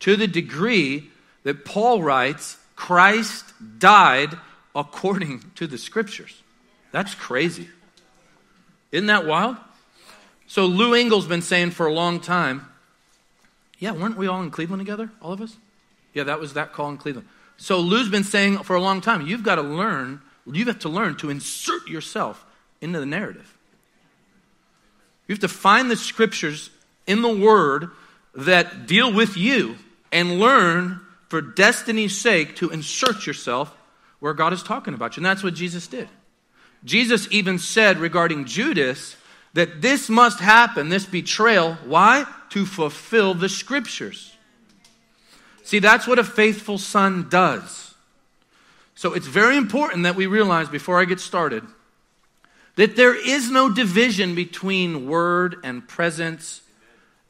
To 0.00 0.16
the 0.16 0.26
degree 0.26 1.10
that 1.42 1.64
Paul 1.64 2.02
writes, 2.02 2.58
Christ 2.76 3.44
died 3.78 4.36
according 4.78 5.44
to 5.56 5.66
the 5.66 5.76
scriptures. 5.76 6.42
That's 6.92 7.14
crazy. 7.14 7.68
Isn't 8.92 9.08
that 9.08 9.26
wild? 9.26 9.56
So, 10.46 10.64
Lou 10.64 10.94
Engle's 10.94 11.26
been 11.26 11.42
saying 11.42 11.72
for 11.72 11.86
a 11.86 11.92
long 11.92 12.20
time 12.20 12.66
Yeah, 13.78 13.92
weren't 13.92 14.16
we 14.16 14.26
all 14.26 14.42
in 14.42 14.50
Cleveland 14.50 14.80
together, 14.80 15.10
all 15.20 15.32
of 15.32 15.40
us? 15.40 15.56
Yeah, 16.14 16.24
that 16.24 16.40
was 16.40 16.54
that 16.54 16.72
call 16.72 16.88
in 16.88 16.96
Cleveland. 16.96 17.28
So 17.58 17.80
Lou's 17.80 18.08
been 18.08 18.24
saying 18.24 18.58
for 18.58 18.76
a 18.76 18.80
long 18.80 19.00
time, 19.00 19.26
you've 19.26 19.42
got 19.42 19.56
to 19.56 19.62
learn, 19.62 20.20
you 20.46 20.64
have 20.66 20.78
to 20.80 20.88
learn 20.88 21.16
to 21.16 21.28
insert 21.28 21.88
yourself 21.88 22.44
into 22.80 23.00
the 23.00 23.06
narrative. 23.06 23.56
You 25.26 25.34
have 25.34 25.40
to 25.40 25.48
find 25.48 25.90
the 25.90 25.96
scriptures 25.96 26.70
in 27.06 27.20
the 27.20 27.36
Word 27.36 27.90
that 28.34 28.86
deal 28.86 29.12
with 29.12 29.36
you 29.36 29.76
and 30.12 30.38
learn 30.38 31.00
for 31.28 31.42
destiny's 31.42 32.16
sake 32.16 32.56
to 32.56 32.70
insert 32.70 33.26
yourself 33.26 33.76
where 34.20 34.34
God 34.34 34.52
is 34.52 34.62
talking 34.62 34.94
about 34.94 35.16
you. 35.16 35.20
And 35.20 35.26
that's 35.26 35.42
what 35.42 35.54
Jesus 35.54 35.86
did. 35.86 36.08
Jesus 36.84 37.28
even 37.30 37.58
said 37.58 37.98
regarding 37.98 38.44
Judas 38.44 39.16
that 39.54 39.82
this 39.82 40.08
must 40.08 40.40
happen, 40.40 40.88
this 40.88 41.06
betrayal. 41.06 41.74
Why? 41.84 42.24
To 42.50 42.66
fulfill 42.66 43.34
the 43.34 43.48
scriptures. 43.48 44.32
See, 45.64 45.78
that's 45.78 46.06
what 46.06 46.18
a 46.18 46.24
faithful 46.24 46.78
son 46.78 47.28
does. 47.28 47.94
So 48.94 49.14
it's 49.14 49.26
very 49.26 49.56
important 49.56 50.04
that 50.04 50.16
we 50.16 50.26
realize 50.26 50.68
before 50.68 51.00
I 51.00 51.04
get 51.04 51.20
started 51.20 51.64
that 52.76 52.94
there 52.94 53.14
is 53.14 53.50
no 53.50 53.68
division 53.68 54.36
between 54.36 55.08
word 55.08 55.56
and 55.64 55.86
presence 55.86 56.62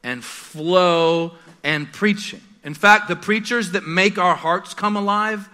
and 0.03 0.23
flow 0.23 1.33
and 1.63 1.91
preaching. 1.91 2.41
In 2.63 2.75
fact, 2.75 3.07
the 3.07 3.15
preachers 3.15 3.71
that 3.71 3.85
make 3.85 4.17
our 4.17 4.35
hearts 4.35 4.73
come 4.73 4.95
alive 4.95 5.49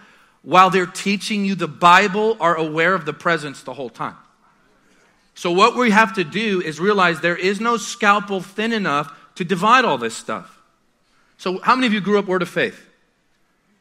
while 0.45 0.69
they're 0.69 0.85
teaching 0.85 1.43
you 1.43 1.55
the 1.55 1.67
Bible 1.67 2.37
are 2.39 2.55
aware 2.55 2.93
of 2.93 3.05
the 3.05 3.13
presence 3.13 3.63
the 3.63 3.73
whole 3.73 3.89
time. 3.89 4.15
So, 5.33 5.51
what 5.51 5.75
we 5.75 5.91
have 5.91 6.13
to 6.13 6.23
do 6.23 6.61
is 6.61 6.79
realize 6.79 7.19
there 7.19 7.35
is 7.35 7.59
no 7.59 7.75
scalpel 7.75 8.41
thin 8.41 8.71
enough 8.71 9.11
to 9.35 9.43
divide 9.43 9.83
all 9.83 9.97
this 9.97 10.15
stuff. 10.15 10.61
So, 11.37 11.59
how 11.59 11.75
many 11.75 11.87
of 11.87 11.93
you 11.93 11.99
grew 11.99 12.17
up 12.17 12.25
Word 12.25 12.41
of 12.41 12.47
Faith? 12.47 12.87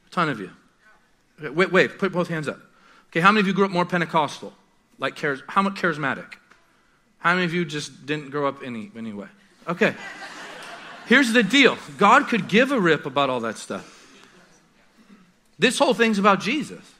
A 0.09 0.11
ton 0.11 0.29
of 0.29 0.41
you. 0.41 0.51
Okay, 1.39 1.51
Wait, 1.51 1.71
wait, 1.71 1.99
put 1.99 2.13
both 2.13 2.29
hands 2.29 2.49
up. 2.49 2.59
Okay, 3.11 3.21
how 3.21 3.31
many 3.31 3.41
of 3.41 3.47
you 3.47 3.53
grew 3.53 3.67
up 3.67 3.71
more 3.71 3.85
Pentecostal? 3.85 4.53
Like, 4.99 5.15
charis- 5.15 5.43
how 5.47 5.63
much 5.63 5.75
charismatic? 5.75 6.35
How 7.19 7.35
many 7.35 7.45
of 7.45 7.55
you 7.55 7.65
just 7.65 8.05
didn't 8.07 8.31
grow 8.31 8.49
up 8.49 8.63
any 8.65 8.91
anyway? 8.97 9.29
Okay. 9.69 9.95
Here's 11.07 11.33
the 11.33 11.43
deal 11.43 11.77
God 11.99 12.29
could 12.29 12.49
give 12.49 12.73
a 12.73 12.81
rip 12.81 13.07
about 13.07 13.31
all 13.31 13.41
that 13.41 13.59
stuff. 13.59 14.04
This 15.59 15.79
whole 15.79 15.95
thing's 15.95 16.19
about 16.19 16.41
Jesus. 16.41 16.95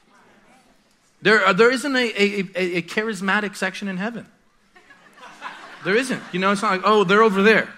There, 1.21 1.45
uh, 1.45 1.53
there 1.53 1.71
isn't 1.71 1.95
a, 1.95 1.99
a, 1.99 2.39
a, 2.55 2.77
a 2.77 2.81
charismatic 2.81 3.55
section 3.55 3.87
in 3.87 3.97
heaven. 3.97 4.27
There 5.83 5.95
isn't. 5.95 6.21
You 6.31 6.39
know, 6.39 6.51
it's 6.51 6.61
not 6.61 6.71
like, 6.71 6.81
oh, 6.83 7.03
they're 7.03 7.23
over 7.23 7.43
there. 7.43 7.69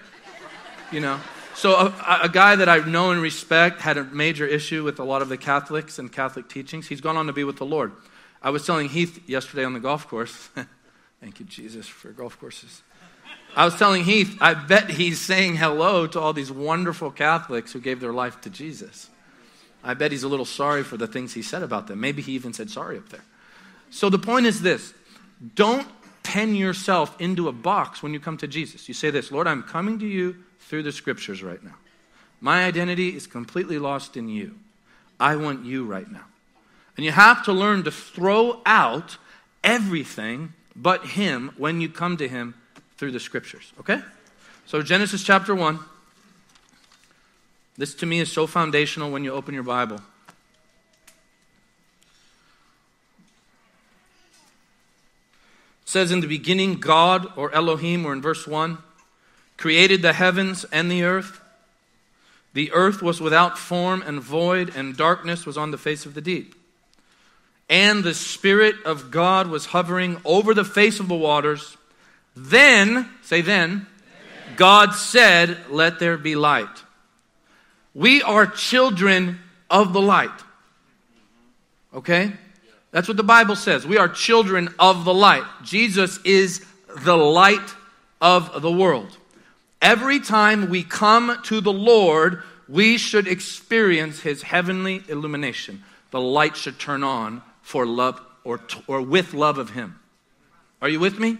You 0.90 1.00
know? 1.00 1.20
So, 1.54 1.74
a, 1.74 2.20
a 2.22 2.28
guy 2.28 2.56
that 2.56 2.68
I 2.68 2.78
know 2.78 3.10
and 3.10 3.20
respect 3.20 3.80
had 3.80 3.98
a 3.98 4.04
major 4.04 4.46
issue 4.46 4.84
with 4.84 4.98
a 4.98 5.04
lot 5.04 5.22
of 5.22 5.28
the 5.28 5.36
Catholics 5.36 5.98
and 5.98 6.12
Catholic 6.12 6.48
teachings. 6.48 6.86
He's 6.88 7.00
gone 7.00 7.16
on 7.16 7.26
to 7.26 7.32
be 7.32 7.44
with 7.44 7.56
the 7.56 7.66
Lord. 7.66 7.92
I 8.40 8.50
was 8.50 8.64
telling 8.64 8.88
Heath 8.88 9.28
yesterday 9.28 9.64
on 9.64 9.72
the 9.72 9.80
golf 9.80 10.06
course. 10.08 10.48
Thank 11.20 11.40
you, 11.40 11.46
Jesus, 11.46 11.88
for 11.88 12.10
golf 12.10 12.38
courses. 12.38 12.82
I 13.56 13.64
was 13.64 13.76
telling 13.76 14.04
Heath, 14.04 14.38
I 14.40 14.54
bet 14.54 14.90
he's 14.90 15.20
saying 15.20 15.56
hello 15.56 16.06
to 16.06 16.20
all 16.20 16.32
these 16.32 16.52
wonderful 16.52 17.10
Catholics 17.10 17.72
who 17.72 17.80
gave 17.80 17.98
their 17.98 18.12
life 18.12 18.40
to 18.42 18.50
Jesus. 18.50 19.10
I 19.82 19.94
bet 19.94 20.12
he's 20.12 20.24
a 20.24 20.28
little 20.28 20.44
sorry 20.44 20.82
for 20.82 20.96
the 20.96 21.06
things 21.06 21.34
he 21.34 21.42
said 21.42 21.62
about 21.62 21.86
them. 21.86 22.00
Maybe 22.00 22.22
he 22.22 22.32
even 22.32 22.52
said 22.52 22.70
sorry 22.70 22.98
up 22.98 23.08
there. 23.08 23.24
So 23.90 24.10
the 24.10 24.18
point 24.18 24.46
is 24.46 24.60
this 24.60 24.92
don't 25.54 25.86
pen 26.22 26.54
yourself 26.54 27.18
into 27.20 27.48
a 27.48 27.52
box 27.52 28.02
when 28.02 28.12
you 28.12 28.20
come 28.20 28.36
to 28.38 28.46
Jesus. 28.46 28.88
You 28.88 28.94
say 28.94 29.10
this 29.10 29.32
Lord, 29.32 29.46
I'm 29.46 29.62
coming 29.62 29.98
to 30.00 30.06
you 30.06 30.36
through 30.60 30.82
the 30.82 30.92
scriptures 30.92 31.42
right 31.42 31.62
now. 31.62 31.76
My 32.40 32.64
identity 32.64 33.16
is 33.16 33.26
completely 33.26 33.78
lost 33.78 34.16
in 34.16 34.28
you. 34.28 34.54
I 35.18 35.36
want 35.36 35.64
you 35.64 35.84
right 35.84 36.10
now. 36.10 36.24
And 36.96 37.04
you 37.04 37.12
have 37.12 37.44
to 37.44 37.52
learn 37.52 37.84
to 37.84 37.90
throw 37.90 38.60
out 38.66 39.16
everything 39.64 40.52
but 40.76 41.04
Him 41.04 41.52
when 41.56 41.80
you 41.80 41.88
come 41.88 42.16
to 42.18 42.28
Him 42.28 42.54
through 42.96 43.12
the 43.12 43.20
scriptures. 43.20 43.72
Okay? 43.80 44.00
So, 44.66 44.82
Genesis 44.82 45.24
chapter 45.24 45.54
1. 45.54 45.78
This 47.78 47.94
to 47.94 48.06
me 48.06 48.18
is 48.18 48.30
so 48.30 48.48
foundational 48.48 49.12
when 49.12 49.22
you 49.22 49.32
open 49.32 49.54
your 49.54 49.62
Bible. 49.62 49.96
It 49.96 50.02
says 55.84 56.10
in 56.10 56.20
the 56.20 56.26
beginning, 56.26 56.80
God 56.80 57.32
or 57.36 57.54
Elohim, 57.54 58.04
or 58.04 58.12
in 58.12 58.20
verse 58.20 58.48
1, 58.48 58.78
created 59.56 60.02
the 60.02 60.12
heavens 60.12 60.64
and 60.64 60.90
the 60.90 61.04
earth. 61.04 61.40
The 62.52 62.72
earth 62.72 63.00
was 63.00 63.20
without 63.20 63.56
form 63.56 64.02
and 64.02 64.20
void, 64.20 64.72
and 64.74 64.96
darkness 64.96 65.46
was 65.46 65.56
on 65.56 65.70
the 65.70 65.78
face 65.78 66.04
of 66.04 66.14
the 66.14 66.20
deep. 66.20 66.56
And 67.68 68.02
the 68.02 68.14
Spirit 68.14 68.74
of 68.84 69.12
God 69.12 69.46
was 69.46 69.66
hovering 69.66 70.20
over 70.24 70.52
the 70.52 70.64
face 70.64 70.98
of 70.98 71.06
the 71.06 71.14
waters. 71.14 71.76
Then, 72.34 73.08
say 73.22 73.40
then, 73.40 73.86
God 74.56 74.94
said, 74.94 75.58
Let 75.70 76.00
there 76.00 76.18
be 76.18 76.34
light. 76.34 76.66
We 77.98 78.22
are 78.22 78.46
children 78.46 79.40
of 79.68 79.92
the 79.92 80.00
light. 80.00 80.30
Okay? 81.92 82.32
That's 82.92 83.08
what 83.08 83.16
the 83.16 83.24
Bible 83.24 83.56
says. 83.56 83.84
We 83.84 83.98
are 83.98 84.08
children 84.08 84.72
of 84.78 85.04
the 85.04 85.12
light. 85.12 85.42
Jesus 85.64 86.20
is 86.24 86.64
the 87.00 87.16
light 87.16 87.74
of 88.20 88.62
the 88.62 88.70
world. 88.70 89.18
Every 89.82 90.20
time 90.20 90.70
we 90.70 90.84
come 90.84 91.40
to 91.46 91.60
the 91.60 91.72
Lord, 91.72 92.44
we 92.68 92.98
should 92.98 93.26
experience 93.26 94.20
his 94.20 94.42
heavenly 94.42 95.02
illumination. 95.08 95.82
The 96.12 96.20
light 96.20 96.56
should 96.56 96.78
turn 96.78 97.02
on 97.02 97.42
for 97.62 97.84
love 97.84 98.20
or, 98.44 98.60
or 98.86 99.02
with 99.02 99.34
love 99.34 99.58
of 99.58 99.70
him. 99.70 99.98
Are 100.80 100.88
you 100.88 101.00
with 101.00 101.18
me? 101.18 101.36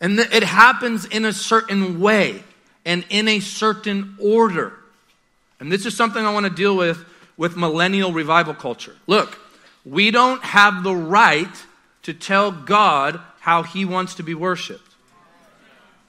And 0.00 0.16
th- 0.16 0.32
it 0.32 0.44
happens 0.44 1.06
in 1.06 1.24
a 1.24 1.32
certain 1.32 1.98
way 1.98 2.44
and 2.84 3.04
in 3.10 3.26
a 3.26 3.40
certain 3.40 4.14
order. 4.20 4.72
And 5.60 5.72
this 5.72 5.86
is 5.86 5.96
something 5.96 6.24
I 6.24 6.32
want 6.32 6.44
to 6.44 6.50
deal 6.50 6.76
with 6.76 7.04
with 7.36 7.56
millennial 7.56 8.12
revival 8.12 8.54
culture. 8.54 8.96
Look, 9.06 9.38
we 9.84 10.10
don't 10.10 10.42
have 10.42 10.82
the 10.82 10.94
right 10.94 11.64
to 12.02 12.14
tell 12.14 12.50
God 12.50 13.20
how 13.40 13.62
he 13.62 13.84
wants 13.84 14.14
to 14.16 14.22
be 14.22 14.34
worshiped. 14.34 14.82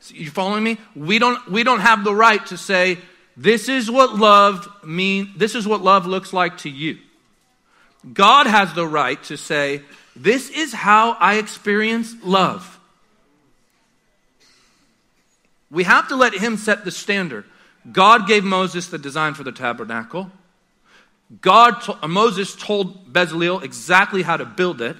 You 0.09 0.29
following 0.29 0.63
me? 0.63 0.77
We 0.95 1.19
don't 1.19 1.49
we 1.49 1.63
don't 1.63 1.81
have 1.81 2.03
the 2.03 2.15
right 2.15 2.45
to 2.47 2.57
say 2.57 2.97
this 3.35 3.67
is 3.67 3.91
what 3.91 4.15
love 4.15 4.67
mean 4.83 5.33
this 5.35 5.53
is 5.53 5.67
what 5.67 5.81
love 5.81 6.05
looks 6.05 6.33
like 6.33 6.59
to 6.59 6.69
you. 6.69 6.97
God 8.13 8.47
has 8.47 8.73
the 8.73 8.87
right 8.87 9.21
to 9.25 9.37
say 9.37 9.81
this 10.15 10.49
is 10.49 10.73
how 10.73 11.13
I 11.13 11.35
experience 11.35 12.13
love. 12.23 12.79
We 15.69 15.83
have 15.83 16.07
to 16.07 16.15
let 16.15 16.33
him 16.33 16.57
set 16.57 16.85
the 16.85 16.91
standard. 16.91 17.45
God 17.91 18.27
gave 18.27 18.43
Moses 18.43 18.87
the 18.87 18.97
design 18.97 19.33
for 19.33 19.43
the 19.43 19.51
tabernacle. 19.51 20.31
God 21.41 21.81
to, 21.83 21.97
uh, 22.03 22.07
Moses 22.07 22.55
told 22.55 23.11
Bezalel 23.11 23.63
exactly 23.63 24.21
how 24.21 24.37
to 24.37 24.45
build 24.45 24.81
it. 24.81 24.95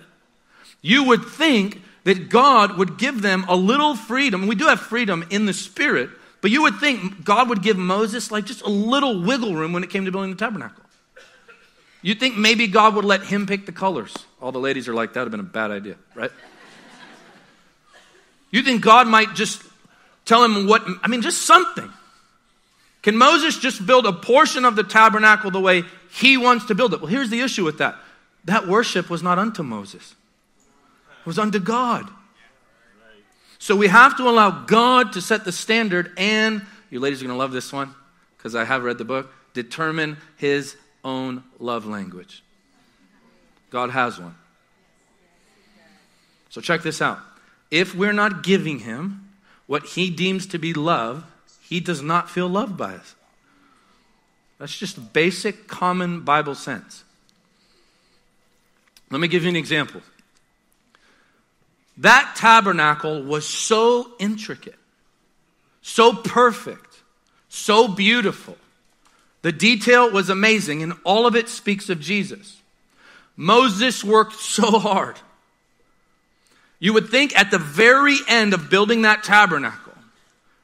You 0.81 1.03
would 1.03 1.25
think 1.25 1.81
that 2.03 2.29
God 2.29 2.77
would 2.77 2.97
give 2.97 3.21
them 3.21 3.45
a 3.47 3.55
little 3.55 3.95
freedom. 3.95 4.47
We 4.47 4.55
do 4.55 4.67
have 4.67 4.79
freedom 4.79 5.25
in 5.29 5.45
the 5.45 5.53
spirit, 5.53 6.09
but 6.41 6.51
you 6.51 6.61
would 6.63 6.79
think 6.79 7.23
God 7.23 7.49
would 7.49 7.61
give 7.61 7.77
Moses 7.77 8.31
like 8.31 8.45
just 8.45 8.61
a 8.61 8.69
little 8.69 9.21
wiggle 9.21 9.55
room 9.55 9.73
when 9.73 9.83
it 9.83 9.89
came 9.89 10.05
to 10.05 10.11
building 10.11 10.31
the 10.31 10.37
tabernacle. 10.37 10.83
You'd 12.01 12.19
think 12.19 12.37
maybe 12.37 12.67
God 12.67 12.95
would 12.95 13.05
let 13.05 13.23
him 13.23 13.45
pick 13.47 13.65
the 13.65 13.71
colors. 13.71 14.13
All 14.41 14.51
the 14.51 14.59
ladies 14.59 14.87
are 14.87 14.93
like, 14.93 15.13
that 15.13 15.21
would 15.21 15.25
have 15.25 15.31
been 15.31 15.39
a 15.39 15.43
bad 15.43 15.71
idea, 15.71 15.95
right? 16.15 16.31
You 18.49 18.63
think 18.63 18.81
God 18.81 19.09
might 19.09 19.35
just 19.35 19.61
tell 20.23 20.41
him 20.41 20.67
what, 20.67 20.87
I 21.03 21.09
mean, 21.09 21.21
just 21.21 21.41
something. 21.41 21.91
Can 23.01 23.15
Moses 23.17 23.57
just 23.57 23.85
build 23.85 24.05
a 24.05 24.13
portion 24.13 24.65
of 24.65 24.75
the 24.75 24.83
tabernacle 24.83 25.51
the 25.51 25.59
way 25.59 25.83
he 26.11 26.37
wants 26.37 26.65
to 26.65 26.75
build 26.75 26.93
it? 26.93 27.01
Well, 27.01 27.09
here's 27.09 27.29
the 27.29 27.41
issue 27.41 27.63
with 27.63 27.77
that 27.77 27.95
that 28.45 28.65
worship 28.67 29.09
was 29.09 29.21
not 29.21 29.37
unto 29.37 29.63
Moses, 29.63 30.15
it 31.19 31.25
was 31.25 31.39
unto 31.39 31.59
God. 31.59 32.09
So 33.59 33.75
we 33.75 33.87
have 33.87 34.15
to 34.17 34.23
allow 34.29 34.51
God 34.51 35.13
to 35.13 35.21
set 35.21 35.43
the 35.43 35.51
standard, 35.51 36.11
and 36.15 36.61
you 36.89 36.99
ladies 36.99 37.21
are 37.21 37.25
going 37.25 37.35
to 37.35 37.39
love 37.39 37.51
this 37.51 37.73
one 37.73 37.93
because 38.37 38.55
I 38.55 38.63
have 38.63 38.83
read 38.83 38.97
the 38.97 39.05
book 39.05 39.31
determine 39.53 40.17
his 40.37 40.75
own 41.03 41.43
love 41.59 41.85
language. 41.85 42.43
God 43.71 43.89
has 43.89 44.19
one. 44.19 44.35
So 46.49 46.61
check 46.61 46.83
this 46.83 47.01
out. 47.01 47.19
If 47.71 47.95
we're 47.95 48.13
not 48.13 48.43
giving 48.43 48.79
him 48.79 49.29
what 49.65 49.83
he 49.83 50.09
deems 50.09 50.45
to 50.47 50.59
be 50.59 50.73
love, 50.73 51.25
he 51.67 51.79
does 51.79 52.01
not 52.01 52.29
feel 52.29 52.47
loved 52.47 52.77
by 52.77 52.95
us. 52.95 53.15
That's 54.57 54.77
just 54.77 55.13
basic, 55.13 55.67
common 55.67 56.21
Bible 56.21 56.55
sense. 56.55 57.03
Let 59.11 59.21
me 59.21 59.27
give 59.27 59.43
you 59.43 59.49
an 59.49 59.55
example. 59.55 60.01
That 61.97 62.35
tabernacle 62.35 63.23
was 63.23 63.47
so 63.47 64.11
intricate, 64.19 64.77
so 65.81 66.13
perfect, 66.13 67.01
so 67.49 67.87
beautiful. 67.87 68.57
The 69.41 69.51
detail 69.51 70.11
was 70.11 70.29
amazing, 70.29 70.83
and 70.83 70.93
all 71.03 71.25
of 71.25 71.35
it 71.35 71.49
speaks 71.49 71.89
of 71.89 71.99
Jesus. 71.99 72.57
Moses 73.35 74.03
worked 74.03 74.35
so 74.39 74.79
hard. 74.79 75.17
You 76.79 76.93
would 76.93 77.09
think 77.09 77.37
at 77.37 77.51
the 77.51 77.59
very 77.59 78.17
end 78.27 78.53
of 78.53 78.69
building 78.69 79.03
that 79.03 79.23
tabernacle, 79.23 79.86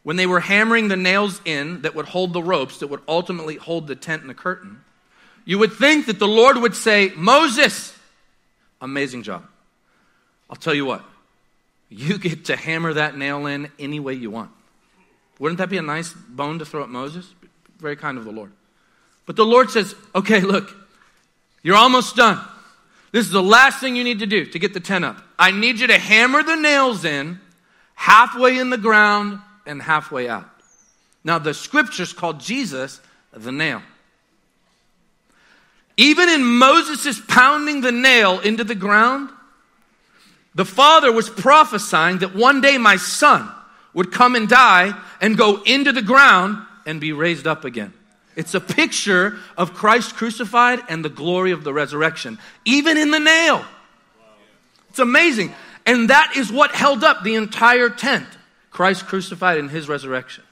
when 0.03 0.17
they 0.17 0.27
were 0.27 0.39
hammering 0.39 0.89
the 0.89 0.97
nails 0.97 1.41
in 1.45 1.81
that 1.81 1.95
would 1.95 2.05
hold 2.05 2.33
the 2.33 2.43
ropes 2.43 2.79
that 2.79 2.87
would 2.87 3.01
ultimately 3.07 3.55
hold 3.55 3.87
the 3.87 3.95
tent 3.95 4.21
and 4.21 4.29
the 4.29 4.35
curtain, 4.35 4.81
you 5.45 5.57
would 5.57 5.73
think 5.73 6.05
that 6.05 6.19
the 6.19 6.27
Lord 6.27 6.57
would 6.57 6.75
say, 6.75 7.11
Moses, 7.15 7.97
amazing 8.81 9.23
job. 9.23 9.45
I'll 10.49 10.55
tell 10.55 10.73
you 10.73 10.85
what, 10.85 11.03
you 11.89 12.17
get 12.17 12.45
to 12.45 12.55
hammer 12.55 12.93
that 12.93 13.17
nail 13.17 13.45
in 13.47 13.71
any 13.79 13.99
way 13.99 14.13
you 14.13 14.29
want. 14.29 14.51
Wouldn't 15.39 15.57
that 15.57 15.69
be 15.69 15.77
a 15.77 15.81
nice 15.81 16.13
bone 16.13 16.59
to 16.59 16.65
throw 16.65 16.83
at 16.83 16.89
Moses? 16.89 17.27
Very 17.79 17.95
kind 17.95 18.17
of 18.17 18.25
the 18.25 18.31
Lord. 18.31 18.51
But 19.25 19.35
the 19.35 19.45
Lord 19.45 19.71
says, 19.71 19.95
okay, 20.13 20.41
look, 20.41 20.73
you're 21.63 21.75
almost 21.75 22.15
done. 22.15 22.39
This 23.11 23.25
is 23.25 23.31
the 23.31 23.43
last 23.43 23.79
thing 23.79 23.95
you 23.95 24.03
need 24.03 24.19
to 24.19 24.25
do 24.25 24.45
to 24.45 24.59
get 24.59 24.73
the 24.73 24.79
tent 24.79 25.05
up. 25.05 25.17
I 25.39 25.51
need 25.51 25.79
you 25.79 25.87
to 25.87 25.97
hammer 25.97 26.43
the 26.43 26.55
nails 26.55 27.05
in 27.05 27.39
halfway 27.95 28.57
in 28.57 28.69
the 28.69 28.77
ground 28.77 29.39
and 29.65 29.81
halfway 29.81 30.27
out. 30.27 30.49
Now, 31.23 31.39
the 31.39 31.53
scriptures 31.53 32.13
called 32.13 32.39
Jesus 32.39 32.99
the 33.31 33.51
nail. 33.51 33.81
Even 35.95 36.29
in 36.29 36.43
Moses' 36.43 37.21
pounding 37.27 37.81
the 37.81 37.91
nail 37.91 38.39
into 38.39 38.63
the 38.63 38.75
ground, 38.75 39.29
the 40.55 40.65
father 40.65 41.11
was 41.11 41.29
prophesying 41.29 42.19
that 42.19 42.35
one 42.35 42.61
day 42.61 42.77
my 42.77 42.97
son 42.97 43.49
would 43.93 44.11
come 44.11 44.35
and 44.35 44.49
die 44.49 44.99
and 45.21 45.37
go 45.37 45.61
into 45.63 45.91
the 45.91 46.01
ground 46.01 46.65
and 46.85 46.99
be 46.99 47.11
raised 47.11 47.47
up 47.47 47.63
again. 47.63 47.93
It's 48.35 48.55
a 48.55 48.59
picture 48.59 49.37
of 49.57 49.73
Christ 49.73 50.15
crucified 50.15 50.79
and 50.89 51.05
the 51.05 51.09
glory 51.09 51.51
of 51.51 51.63
the 51.63 51.73
resurrection, 51.73 52.39
even 52.65 52.97
in 52.97 53.11
the 53.11 53.19
nail. 53.19 53.63
It's 54.89 54.99
amazing. 54.99 55.53
And 55.85 56.09
that 56.09 56.33
is 56.35 56.51
what 56.51 56.71
held 56.71 57.03
up 57.03 57.23
the 57.23 57.35
entire 57.35 57.89
tent 57.89 58.27
Christ 58.73 59.05
crucified 59.05 59.59
and 59.59 59.71
his 59.71 59.87
resurrection. 59.87 60.43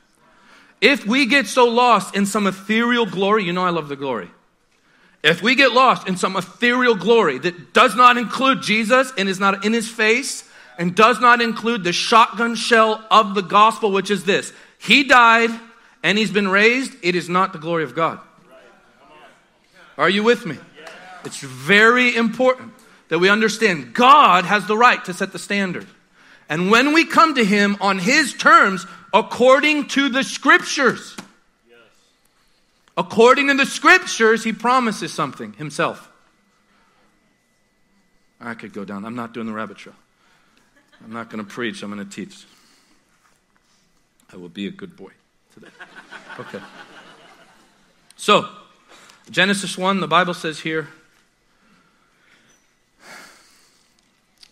If 0.80 1.06
we 1.06 1.26
get 1.26 1.48
so 1.48 1.66
lost 1.66 2.16
in 2.16 2.26
some 2.26 2.48
ethereal 2.48 3.06
glory, 3.06 3.44
you 3.44 3.52
know 3.52 3.66
I 3.66 3.72
love 3.72 3.90
the 3.90 3.96
glory. 3.96 4.30
If 5.24 5.44
we 5.44 5.56
get 5.56 5.74
lost 5.74 6.08
in 6.08 6.18
some 6.18 6.36
ethereal 6.36 6.96
glory 6.96 7.38
that 7.40 7.74
does 7.74 7.96
not 7.96 8.18
include 8.18 8.62
Jesus 8.62 9.12
and 9.18 9.28
is 9.28 9.40
not 9.40 9.66
in 9.66 9.74
his 9.74 9.90
face 9.90 10.50
and 10.78 10.96
does 10.96 11.20
not 11.20 11.42
include 11.42 11.84
the 11.84 11.94
shotgun 11.94 12.56
shell 12.56 13.06
of 13.12 13.36
the 13.36 13.42
gospel, 13.42 13.92
which 13.92 14.10
is 14.10 14.24
this 14.24 14.54
He 14.80 15.04
died 15.04 15.52
and 16.04 16.18
he's 16.18 16.32
been 16.32 16.48
raised, 16.48 16.94
it 17.04 17.16
is 17.16 17.30
not 17.30 17.54
the 17.54 17.60
glory 17.60 17.84
of 17.84 17.94
God. 17.94 18.20
Are 19.98 20.10
you 20.10 20.24
with 20.24 20.46
me? 20.46 20.58
It's 21.24 21.40
very 21.40 22.16
important 22.16 22.74
that 23.10 23.20
we 23.20 23.30
understand 23.30 23.94
God 23.94 24.46
has 24.46 24.66
the 24.66 24.78
right 24.78 25.04
to 25.06 25.14
set 25.14 25.32
the 25.32 25.40
standard. 25.40 25.86
And 26.52 26.70
when 26.70 26.92
we 26.94 27.06
come 27.06 27.36
to 27.36 27.46
him 27.46 27.78
on 27.80 27.98
his 27.98 28.34
terms, 28.34 28.86
according 29.14 29.88
to 29.88 30.10
the 30.10 30.22
scriptures, 30.22 31.16
according 32.98 33.48
to 33.48 33.54
the 33.54 33.66
scriptures, 33.66 34.44
he 34.44 34.52
promises 34.52 35.14
something 35.14 35.54
himself. 35.54 36.10
I 38.42 38.54
could 38.56 38.74
go 38.74 38.84
down. 38.84 39.06
I'm 39.06 39.16
not 39.16 39.34
doing 39.34 39.48
the 39.48 39.54
rabbit 39.54 39.78
trail. 39.78 39.96
I'm 41.02 41.14
not 41.14 41.30
going 41.30 41.42
to 41.42 41.50
preach, 41.50 41.84
I'm 41.84 41.94
going 41.94 42.06
to 42.06 42.16
teach. 42.16 42.44
I 44.34 44.36
will 44.36 44.50
be 44.50 44.68
a 44.68 44.72
good 44.72 44.98
boy 44.98 45.12
today. 45.54 45.72
Okay. 46.38 46.60
So, 48.18 48.50
Genesis 49.30 49.78
1, 49.78 50.02
the 50.02 50.08
Bible 50.08 50.34
says 50.34 50.60
here 50.60 50.90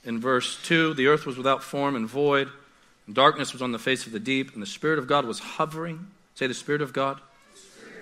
in 0.04 0.20
verse 0.20 0.62
2 0.64 0.94
the 0.94 1.08
earth 1.08 1.26
was 1.26 1.38
without 1.38 1.64
form 1.64 1.96
and 1.96 2.08
void, 2.08 2.50
and 3.06 3.16
darkness 3.16 3.54
was 3.54 3.62
on 3.62 3.72
the 3.72 3.80
face 3.80 4.06
of 4.06 4.12
the 4.12 4.20
deep, 4.20 4.54
and 4.54 4.62
the 4.62 4.68
Spirit 4.68 5.00
of 5.00 5.08
God 5.08 5.26
was 5.26 5.40
hovering. 5.40 6.08
Say, 6.36 6.48
the 6.48 6.54
Spirit 6.54 6.82
of 6.82 6.94
God 6.94 7.20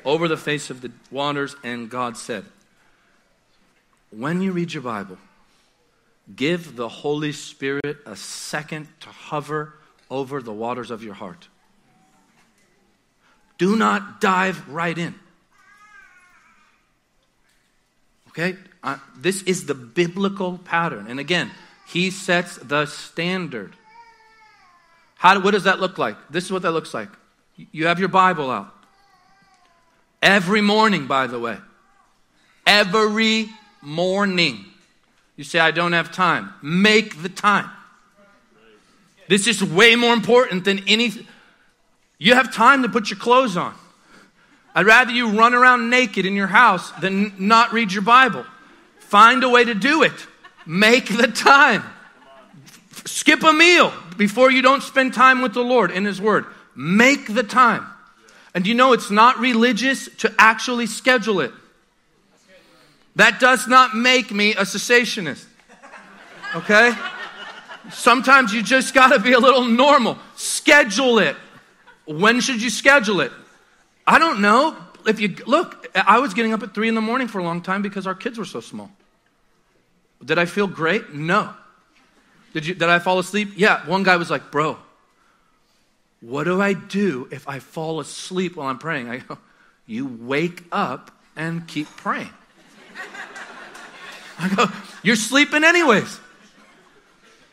over 0.06 0.28
the 0.28 0.38
face 0.38 0.70
of 0.70 0.82
the 0.82 0.92
waters, 1.12 1.56
and 1.64 1.90
God 1.90 2.18
said, 2.18 2.46
When 4.10 4.42
you 4.42 4.52
read 4.54 4.74
your 4.74 4.84
Bible, 4.84 5.18
give 6.34 6.76
the 6.76 6.88
Holy 6.88 7.32
Spirit 7.32 7.98
a 8.06 8.16
second 8.16 8.88
to 9.02 9.10
hover 9.10 9.74
over 10.10 10.42
the 10.42 10.54
waters 10.54 10.92
of 10.92 11.04
your 11.04 11.14
heart. 11.14 11.48
Do 13.58 13.76
not 13.76 14.22
dive 14.22 14.70
right 14.70 14.98
in. 14.98 15.16
Okay? 18.30 18.56
This 19.18 19.42
is 19.44 19.66
the 19.66 19.74
biblical 19.74 20.60
pattern. 20.60 21.08
And 21.10 21.20
again, 21.20 21.52
he 21.88 22.12
sets 22.12 22.58
the 22.58 22.86
standard. 22.86 23.74
How, 25.16 25.40
what 25.40 25.52
does 25.52 25.64
that 25.64 25.80
look 25.80 25.98
like? 25.98 26.18
This 26.30 26.46
is 26.46 26.52
what 26.52 26.62
that 26.64 26.72
looks 26.72 26.94
like. 26.94 27.10
You 27.72 27.88
have 27.88 28.00
your 28.00 28.10
Bible 28.10 28.52
out. 28.52 28.74
Every 30.22 30.62
morning, 30.62 31.08
by 31.08 31.28
the 31.28 31.40
way. 31.40 31.58
Every 32.66 33.50
morning. 33.82 34.66
You 35.38 35.44
say, 35.44 35.60
I 35.60 35.72
don't 35.72 35.94
have 35.94 36.12
time. 36.12 36.54
Make 36.62 37.22
the 37.24 37.30
time. 37.30 37.70
This 39.30 39.48
is 39.48 39.64
way 39.64 39.96
more 39.96 40.14
important 40.14 40.66
than 40.66 40.88
anything. 40.88 41.26
You 42.18 42.34
have 42.34 42.54
time 42.54 42.84
to 42.84 42.90
put 42.90 43.10
your 43.10 43.20
clothes 43.20 43.56
on. 43.56 43.74
I'd 44.76 44.86
rather 44.86 45.12
you 45.12 45.30
run 45.30 45.54
around 45.54 45.90
naked 45.90 46.26
in 46.26 46.36
your 46.36 46.48
house 46.48 46.92
than 47.00 47.34
not 47.40 47.72
read 47.72 47.92
your 47.92 48.04
Bible. 48.04 48.46
Find 49.00 49.44
a 49.44 49.50
way 49.50 49.64
to 49.64 49.74
do 49.74 50.04
it. 50.04 50.28
Make 50.68 51.16
the 51.16 51.28
time. 51.28 51.84
Skip 53.06 53.42
a 53.44 53.54
meal 53.54 53.94
before 54.18 54.52
you 54.52 54.62
don't 54.62 54.84
spend 54.84 55.14
time 55.14 55.42
with 55.42 55.54
the 55.54 55.64
Lord 55.64 55.92
in 55.92 56.04
His 56.04 56.20
Word. 56.20 56.46
Make 56.76 57.34
the 57.34 57.44
time. 57.44 57.88
And 58.54 58.68
you 58.68 58.74
know 58.74 58.92
it's 58.92 59.10
not 59.10 59.40
religious 59.40 60.10
to 60.18 60.34
actually 60.38 60.88
schedule 60.88 61.40
it. 61.40 61.52
That 63.16 63.40
does 63.40 63.68
not 63.68 63.96
make 63.96 64.32
me 64.32 64.52
a 64.52 64.62
cessationist. 64.62 65.46
Okay? 66.54 66.92
Sometimes 67.90 68.54
you 68.54 68.62
just 68.62 68.94
got 68.94 69.14
to 69.14 69.20
be 69.20 69.32
a 69.32 69.40
little 69.40 69.64
normal. 69.64 70.18
Schedule 70.36 71.20
it. 71.20 71.38
When 72.06 72.42
should 72.42 72.62
you 72.62 72.70
schedule 72.70 73.22
it? 73.22 73.32
I 74.06 74.20
don't 74.20 74.42
know. 74.42 74.76
If 75.06 75.22
you 75.22 75.36
look, 75.46 75.88
I 75.96 76.20
was 76.20 76.34
getting 76.34 76.52
up 76.52 76.62
at 76.62 76.74
three 76.74 76.90
in 76.90 76.96
the 76.96 77.02
morning 77.02 77.28
for 77.28 77.40
a 77.40 77.44
long 77.44 77.62
time 77.62 77.82
because 77.82 78.06
our 78.06 78.16
kids 78.16 78.38
were 78.38 78.46
so 78.46 78.60
small. 78.60 78.92
Did 80.24 80.38
I 80.40 80.46
feel 80.46 80.68
great? 80.68 81.14
No. 81.14 81.54
Did 82.54 82.66
you? 82.66 82.74
Did 82.74 82.90
I 82.90 83.00
fall 83.00 83.20
asleep? 83.20 83.54
Yeah. 83.56 83.86
One 83.86 84.04
guy 84.04 84.16
was 84.16 84.30
like, 84.30 84.52
"Bro, 84.52 84.78
what 86.22 86.46
do 86.46 86.62
I 86.62 86.74
do 86.74 87.28
if 87.32 87.48
I 87.48 87.60
fall 87.60 88.00
asleep 88.00 88.56
while 88.56 88.68
I'm 88.68 88.80
praying?" 88.80 89.10
I 89.10 89.18
go, 89.18 89.38
"You 89.86 90.06
wake 90.06 90.64
up 90.72 91.12
and 91.36 91.68
keep 91.68 91.88
praying." 91.98 92.34
I 94.40 94.50
go, 94.50 94.72
"You're 95.04 95.16
sleeping 95.16 95.64
anyways." 95.64 96.20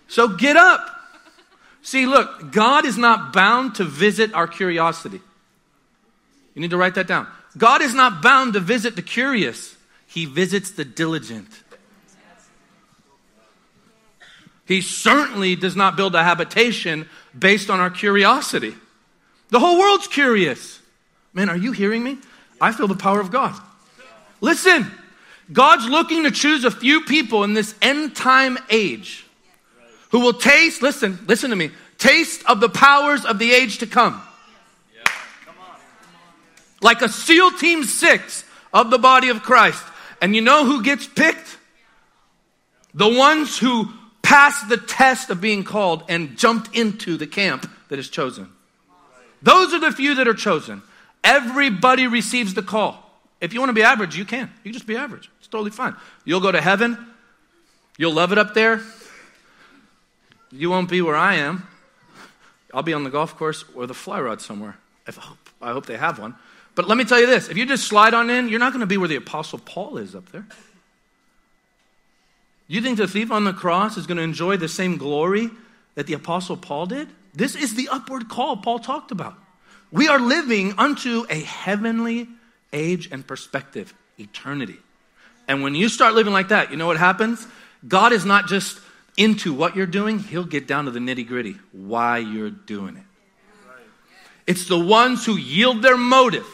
So 0.09 0.29
get 0.29 0.57
up. 0.57 0.91
See, 1.83 2.07
look, 2.07 2.53
God 2.53 2.87
is 2.87 2.97
not 2.97 3.33
bound 3.33 3.75
to 3.75 3.85
visit 3.85 4.33
our 4.33 4.49
curiosity. 4.49 5.21
You 6.55 6.63
need 6.63 6.71
to 6.71 6.79
write 6.79 6.95
that 6.95 7.07
down. 7.07 7.27
God 7.59 7.83
is 7.83 7.95
not 7.95 8.23
bound 8.23 8.55
to 8.55 8.61
visit 8.61 8.97
the 8.97 9.03
curious, 9.03 9.77
He 10.07 10.25
visits 10.25 10.71
the 10.71 10.85
diligent. 10.85 11.49
He 14.67 14.81
certainly 14.81 15.57
does 15.57 15.77
not 15.77 15.97
build 15.97 16.15
a 16.15 16.23
habitation 16.23 17.09
based 17.39 17.69
on 17.69 17.81
our 17.81 17.91
curiosity. 17.91 18.75
The 19.51 19.61
whole 19.61 19.79
world's 19.79 20.09
curious. 20.09 20.81
Man, 21.33 21.49
are 21.49 21.57
you 21.57 21.73
hearing 21.73 22.03
me? 22.03 22.19
I 22.61 22.73
feel 22.73 22.89
the 22.89 22.95
power 22.95 23.21
of 23.21 23.31
God. 23.31 23.55
Listen, 24.41 24.91
God's 25.53 25.87
looking 25.87 26.25
to 26.25 26.31
choose 26.31 26.65
a 26.65 26.71
few 26.71 27.03
people 27.03 27.45
in 27.45 27.53
this 27.53 27.75
end 27.83 28.17
time 28.17 28.59
age 28.71 29.27
who 30.11 30.21
will 30.21 30.33
taste, 30.33 30.81
listen, 30.81 31.19
listen 31.27 31.51
to 31.51 31.57
me, 31.57 31.71
taste 31.99 32.43
of 32.47 32.61
the 32.61 32.69
powers 32.69 33.25
of 33.25 33.39
the 33.39 33.53
age 33.53 33.79
to 33.79 33.87
come. 33.87 34.23
Like 36.81 37.03
a 37.03 37.09
SEAL 37.09 37.53
Team 37.53 37.85
6 37.85 38.45
of 38.73 38.91
the 38.91 38.99
body 38.99 39.29
of 39.29 39.43
Christ. 39.43 39.83
And 40.21 40.35
you 40.35 40.41
know 40.41 40.65
who 40.65 40.83
gets 40.83 41.07
picked? 41.07 41.59
The 42.95 43.09
ones 43.09 43.59
who 43.59 43.89
passed 44.25 44.69
the 44.69 44.79
test 44.79 45.31
of 45.31 45.41
being 45.41 45.63
called 45.63 46.03
and 46.09 46.37
jumped 46.37 46.75
into 46.75 47.17
the 47.17 47.27
camp 47.27 47.71
that 47.89 47.99
is 47.99 48.09
chosen. 48.09 48.49
Those 49.43 49.73
are 49.75 49.79
the 49.79 49.93
few 49.93 50.17
that 50.17 50.27
are 50.27 50.35
chosen. 50.35 50.83
Everybody 51.23 52.07
receives 52.07 52.55
the 52.55 52.63
call. 52.63 53.01
If 53.41 53.53
you 53.53 53.61
want 53.61 53.69
to 53.69 53.75
be 53.75 53.83
average, 53.83 54.17
you 54.17 54.25
can. 54.25 54.51
You 54.65 54.71
can 54.71 54.73
just 54.73 54.87
be 54.87 54.97
average. 54.97 55.31
It's 55.39 55.49
totally 55.49 55.71
fine. 55.71 55.95
You'll 56.25 56.41
go 56.41 56.51
to 56.51 56.61
heaven. 56.61 56.97
You'll 57.99 58.15
love 58.15 58.33
it 58.33 58.39
up 58.39 58.55
there. 58.55 58.81
You 60.51 60.71
won't 60.71 60.89
be 60.89 61.03
where 61.03 61.17
I 61.17 61.35
am. 61.37 61.67
I'll 62.73 62.83
be 62.83 62.95
on 62.95 63.05
the 63.05 63.11
golf 63.11 63.37
course 63.37 63.65
or 63.75 63.87
the 63.87 63.95
fly 63.95 64.21
rod 64.21 64.41
somewhere. 64.41 64.77
I 65.61 65.73
hope 65.73 65.87
they 65.87 65.99
have 65.99 66.19
one. 66.19 66.35
But 66.75 66.89
let 66.89 66.97
me 66.97 67.05
tell 67.05 67.21
you 67.21 67.27
this 67.27 67.49
if 67.49 67.57
you 67.57 67.67
just 67.67 67.87
slide 67.87 68.15
on 68.15 68.31
in, 68.31 68.49
you're 68.49 68.59
not 68.59 68.73
going 68.73 68.81
to 68.81 68.87
be 68.87 68.97
where 68.97 69.09
the 69.09 69.17
Apostle 69.17 69.59
Paul 69.59 69.99
is 69.99 70.15
up 70.15 70.31
there. 70.33 70.47
You 72.67 72.81
think 72.81 72.97
the 72.97 73.07
thief 73.07 73.31
on 73.31 73.45
the 73.45 73.53
cross 73.53 73.97
is 73.97 74.07
going 74.07 74.17
to 74.17 74.23
enjoy 74.23 74.57
the 74.57 74.69
same 74.69 74.97
glory 74.97 75.51
that 75.95 76.07
the 76.07 76.15
Apostle 76.15 76.57
Paul 76.57 76.87
did? 76.87 77.09
This 77.35 77.55
is 77.55 77.75
the 77.75 77.89
upward 77.91 78.29
call 78.29 78.57
Paul 78.57 78.79
talked 78.79 79.11
about. 79.11 79.37
We 79.93 80.09
are 80.09 80.19
living 80.19 80.75
unto 80.79 81.27
a 81.29 81.41
heavenly 81.41 82.29
age 82.73 83.09
and 83.13 83.27
perspective, 83.27 83.95
eternity. 84.19 84.79
And 85.47 85.63
when 85.63 85.75
you 85.75 85.89
start 85.89 86.15
living 86.15 86.33
like 86.33 86.49
that, 86.49 86.71
you 86.71 86.77
know 86.77 86.87
what 86.87 86.97
happens? 86.97 87.47
God 87.87 88.13
is 88.13 88.25
not 88.25 88.47
just 88.49 88.81
into 89.17 89.53
what 89.53 89.77
you're 89.77 89.87
doing, 89.87 90.19
He'll 90.19 90.45
get 90.45 90.67
down 90.67 90.87
to 90.87 90.91
the 90.91 90.99
nitty 90.99 91.27
gritty, 91.27 91.57
why 91.73 92.19
you're 92.19 92.51
doing 92.51 92.97
it. 92.97 93.05
It's 94.47 94.67
the 94.67 94.79
ones 94.79 95.25
who 95.25 95.37
yield 95.37 95.83
their 95.83 95.97
motive. 95.97 96.47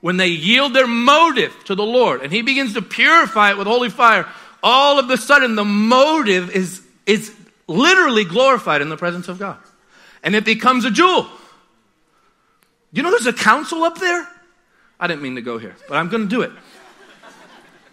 When 0.00 0.18
they 0.18 0.28
yield 0.28 0.72
their 0.72 0.86
motive 0.86 1.52
to 1.64 1.74
the 1.74 1.84
Lord 1.84 2.22
and 2.22 2.32
He 2.32 2.42
begins 2.42 2.74
to 2.74 2.82
purify 2.82 3.50
it 3.50 3.58
with 3.58 3.66
holy 3.66 3.90
fire, 3.90 4.26
all 4.66 4.98
of 4.98 5.08
a 5.10 5.16
sudden 5.16 5.54
the 5.54 5.64
motive 5.64 6.50
is, 6.50 6.82
is 7.06 7.32
literally 7.68 8.24
glorified 8.24 8.82
in 8.82 8.88
the 8.88 8.96
presence 8.96 9.28
of 9.28 9.38
God. 9.38 9.58
And 10.24 10.34
it 10.34 10.44
becomes 10.44 10.84
a 10.84 10.90
jewel. 10.90 11.28
You 12.90 13.04
know 13.04 13.10
there's 13.10 13.26
a 13.26 13.32
council 13.32 13.84
up 13.84 13.98
there? 14.00 14.28
I 14.98 15.06
didn't 15.06 15.22
mean 15.22 15.36
to 15.36 15.40
go 15.40 15.58
here, 15.58 15.76
but 15.88 15.96
I'm 15.96 16.08
going 16.08 16.24
to 16.24 16.28
do 16.28 16.42
it. 16.42 16.50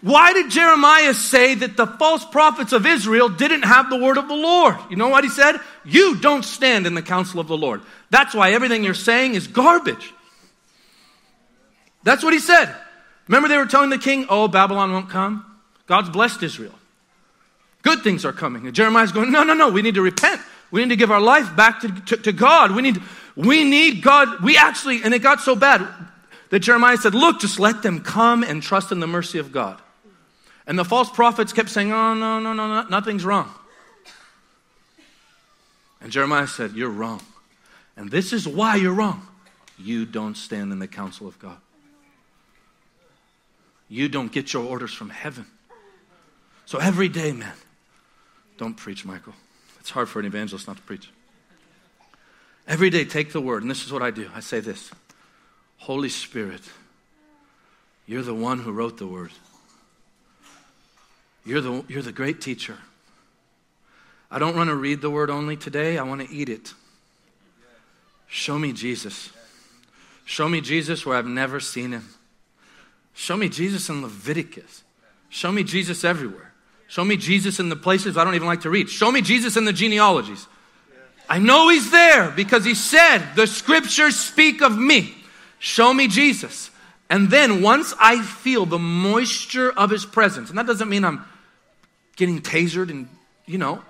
Why 0.00 0.32
did 0.32 0.50
Jeremiah 0.50 1.14
say 1.14 1.54
that 1.54 1.76
the 1.76 1.86
false 1.86 2.24
prophets 2.24 2.72
of 2.72 2.86
Israel 2.86 3.28
didn't 3.28 3.62
have 3.62 3.88
the 3.88 3.96
word 3.96 4.18
of 4.18 4.26
the 4.26 4.34
Lord? 4.34 4.74
You 4.90 4.96
know 4.96 5.08
what 5.08 5.22
he 5.22 5.30
said? 5.30 5.60
You 5.84 6.16
don't 6.16 6.44
stand 6.44 6.88
in 6.88 6.94
the 6.94 7.02
counsel 7.02 7.38
of 7.38 7.46
the 7.46 7.56
Lord. 7.56 7.82
That's 8.10 8.34
why 8.34 8.50
everything 8.50 8.82
you're 8.82 8.94
saying 8.94 9.36
is 9.36 9.46
garbage. 9.46 10.12
That's 12.02 12.24
what 12.24 12.32
he 12.32 12.40
said. 12.40 12.74
Remember, 13.28 13.48
they 13.48 13.58
were 13.58 13.66
telling 13.66 13.90
the 13.90 13.98
king, 13.98 14.26
Oh, 14.28 14.48
Babylon 14.48 14.92
won't 14.92 15.08
come? 15.08 15.53
God's 15.86 16.10
blessed 16.10 16.42
Israel. 16.42 16.74
Good 17.82 18.02
things 18.02 18.24
are 18.24 18.32
coming. 18.32 18.66
And 18.66 18.74
Jeremiah's 18.74 19.12
going, 19.12 19.30
No, 19.30 19.42
no, 19.44 19.54
no, 19.54 19.68
we 19.68 19.82
need 19.82 19.94
to 19.94 20.02
repent. 20.02 20.40
We 20.70 20.82
need 20.82 20.88
to 20.88 20.96
give 20.96 21.10
our 21.10 21.20
life 21.20 21.54
back 21.54 21.80
to, 21.80 21.88
to, 21.88 22.16
to 22.16 22.32
God. 22.32 22.74
We 22.74 22.82
need, 22.82 23.00
we 23.36 23.64
need 23.64 24.02
God. 24.02 24.42
We 24.42 24.56
actually, 24.56 25.02
and 25.02 25.12
it 25.14 25.20
got 25.20 25.40
so 25.40 25.54
bad 25.54 25.86
that 26.50 26.60
Jeremiah 26.60 26.96
said, 26.96 27.14
Look, 27.14 27.40
just 27.40 27.60
let 27.60 27.82
them 27.82 28.00
come 28.00 28.42
and 28.42 28.62
trust 28.62 28.90
in 28.90 29.00
the 29.00 29.06
mercy 29.06 29.38
of 29.38 29.52
God. 29.52 29.80
And 30.66 30.78
the 30.78 30.84
false 30.84 31.10
prophets 31.10 31.52
kept 31.52 31.68
saying, 31.68 31.92
Oh, 31.92 32.14
no, 32.14 32.40
no, 32.40 32.54
no, 32.54 32.66
no 32.66 32.88
nothing's 32.88 33.24
wrong. 33.24 33.52
And 36.00 36.10
Jeremiah 36.10 36.46
said, 36.46 36.72
You're 36.72 36.90
wrong. 36.90 37.20
And 37.96 38.10
this 38.10 38.32
is 38.32 38.48
why 38.48 38.76
you're 38.76 38.94
wrong. 38.94 39.26
You 39.78 40.06
don't 40.06 40.36
stand 40.36 40.72
in 40.72 40.78
the 40.78 40.88
counsel 40.88 41.28
of 41.28 41.38
God. 41.38 41.58
You 43.88 44.08
don't 44.08 44.32
get 44.32 44.52
your 44.52 44.64
orders 44.64 44.92
from 44.92 45.10
heaven. 45.10 45.46
So 46.66 46.78
every 46.78 47.08
day, 47.08 47.32
man, 47.32 47.52
don't 48.56 48.74
preach, 48.74 49.04
Michael. 49.04 49.34
It's 49.80 49.90
hard 49.90 50.08
for 50.08 50.20
an 50.20 50.26
evangelist 50.26 50.66
not 50.66 50.76
to 50.76 50.82
preach. 50.82 51.10
Every 52.66 52.88
day, 52.88 53.04
take 53.04 53.32
the 53.32 53.40
word, 53.40 53.62
and 53.62 53.70
this 53.70 53.84
is 53.84 53.92
what 53.92 54.02
I 54.02 54.10
do. 54.10 54.30
I 54.34 54.40
say 54.40 54.60
this 54.60 54.90
Holy 55.76 56.08
Spirit, 56.08 56.62
you're 58.06 58.22
the 58.22 58.34
one 58.34 58.60
who 58.60 58.72
wrote 58.72 58.96
the 58.98 59.06
word. 59.06 59.30
You're 61.44 61.60
the, 61.60 61.84
you're 61.88 62.02
the 62.02 62.12
great 62.12 62.40
teacher. 62.40 62.78
I 64.30 64.38
don't 64.38 64.56
want 64.56 64.70
to 64.70 64.74
read 64.74 65.02
the 65.02 65.10
word 65.10 65.28
only 65.28 65.56
today, 65.56 65.98
I 65.98 66.02
want 66.02 66.26
to 66.26 66.34
eat 66.34 66.48
it. 66.48 66.72
Show 68.26 68.58
me 68.58 68.72
Jesus. 68.72 69.30
Show 70.24 70.48
me 70.48 70.62
Jesus 70.62 71.04
where 71.04 71.18
I've 71.18 71.26
never 71.26 71.60
seen 71.60 71.92
him. 71.92 72.08
Show 73.12 73.36
me 73.36 73.50
Jesus 73.50 73.90
in 73.90 74.00
Leviticus. 74.02 74.82
Show 75.28 75.52
me 75.52 75.62
Jesus 75.62 76.02
everywhere. 76.02 76.53
Show 76.88 77.04
me 77.04 77.16
Jesus 77.16 77.58
in 77.58 77.68
the 77.68 77.76
places 77.76 78.16
I 78.16 78.24
don't 78.24 78.34
even 78.34 78.46
like 78.46 78.62
to 78.62 78.70
read. 78.70 78.88
Show 78.88 79.10
me 79.10 79.22
Jesus 79.22 79.56
in 79.56 79.64
the 79.64 79.72
genealogies. 79.72 80.46
I 81.28 81.38
know 81.38 81.70
he's 81.70 81.90
there 81.90 82.30
because 82.30 82.64
he 82.64 82.74
said, 82.74 83.34
The 83.34 83.46
scriptures 83.46 84.16
speak 84.16 84.62
of 84.62 84.76
me. 84.76 85.14
Show 85.58 85.94
me 85.94 86.08
Jesus. 86.08 86.70
And 87.08 87.30
then 87.30 87.62
once 87.62 87.94
I 87.98 88.22
feel 88.22 88.66
the 88.66 88.78
moisture 88.78 89.70
of 89.70 89.90
his 89.90 90.04
presence, 90.04 90.50
and 90.50 90.58
that 90.58 90.66
doesn't 90.66 90.88
mean 90.88 91.04
I'm 91.04 91.24
getting 92.16 92.40
tasered 92.40 92.90
and, 92.90 93.08
you 93.46 93.58
know, 93.58 93.82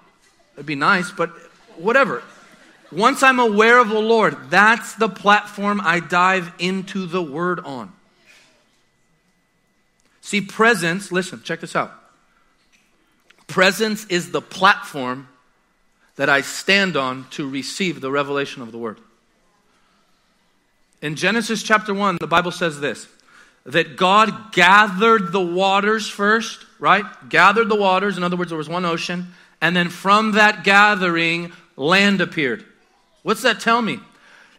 it'd 0.54 0.66
be 0.66 0.74
nice, 0.74 1.10
but 1.10 1.30
whatever. 1.76 2.22
Once 2.92 3.22
I'm 3.22 3.40
aware 3.40 3.78
of 3.78 3.88
the 3.88 3.98
Lord, 3.98 4.36
that's 4.50 4.94
the 4.94 5.08
platform 5.08 5.80
I 5.82 6.00
dive 6.00 6.52
into 6.58 7.06
the 7.06 7.22
word 7.22 7.60
on. 7.60 7.92
See, 10.20 10.40
presence, 10.40 11.10
listen, 11.10 11.42
check 11.42 11.60
this 11.60 11.74
out. 11.74 11.92
Presence 13.46 14.06
is 14.06 14.30
the 14.30 14.42
platform 14.42 15.28
that 16.16 16.28
I 16.28 16.40
stand 16.40 16.96
on 16.96 17.26
to 17.30 17.48
receive 17.48 18.00
the 18.00 18.10
revelation 18.10 18.62
of 18.62 18.72
the 18.72 18.78
word. 18.78 18.98
In 21.02 21.16
Genesis 21.16 21.62
chapter 21.62 21.92
1, 21.92 22.18
the 22.20 22.26
Bible 22.26 22.50
says 22.50 22.80
this 22.80 23.06
that 23.66 23.96
God 23.96 24.52
gathered 24.52 25.32
the 25.32 25.40
waters 25.40 26.08
first, 26.08 26.64
right? 26.78 27.04
Gathered 27.28 27.68
the 27.68 27.76
waters. 27.76 28.16
In 28.16 28.22
other 28.22 28.36
words, 28.36 28.50
there 28.50 28.58
was 28.58 28.68
one 28.68 28.84
ocean. 28.84 29.28
And 29.60 29.74
then 29.74 29.88
from 29.88 30.32
that 30.32 30.64
gathering, 30.64 31.52
land 31.76 32.20
appeared. 32.20 32.64
What's 33.22 33.42
that 33.42 33.60
tell 33.60 33.80
me? 33.80 34.00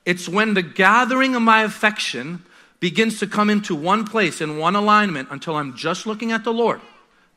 It's 0.05 0.27
when 0.27 0.55
the 0.55 0.63
gathering 0.63 1.35
of 1.35 1.41
my 1.43 1.63
affection 1.63 2.43
begins 2.79 3.19
to 3.19 3.27
come 3.27 3.49
into 3.49 3.75
one 3.75 4.05
place 4.05 4.41
in 4.41 4.57
one 4.57 4.75
alignment 4.75 5.29
until 5.31 5.55
I'm 5.55 5.75
just 5.75 6.05
looking 6.05 6.31
at 6.31 6.43
the 6.43 6.53
Lord. 6.53 6.81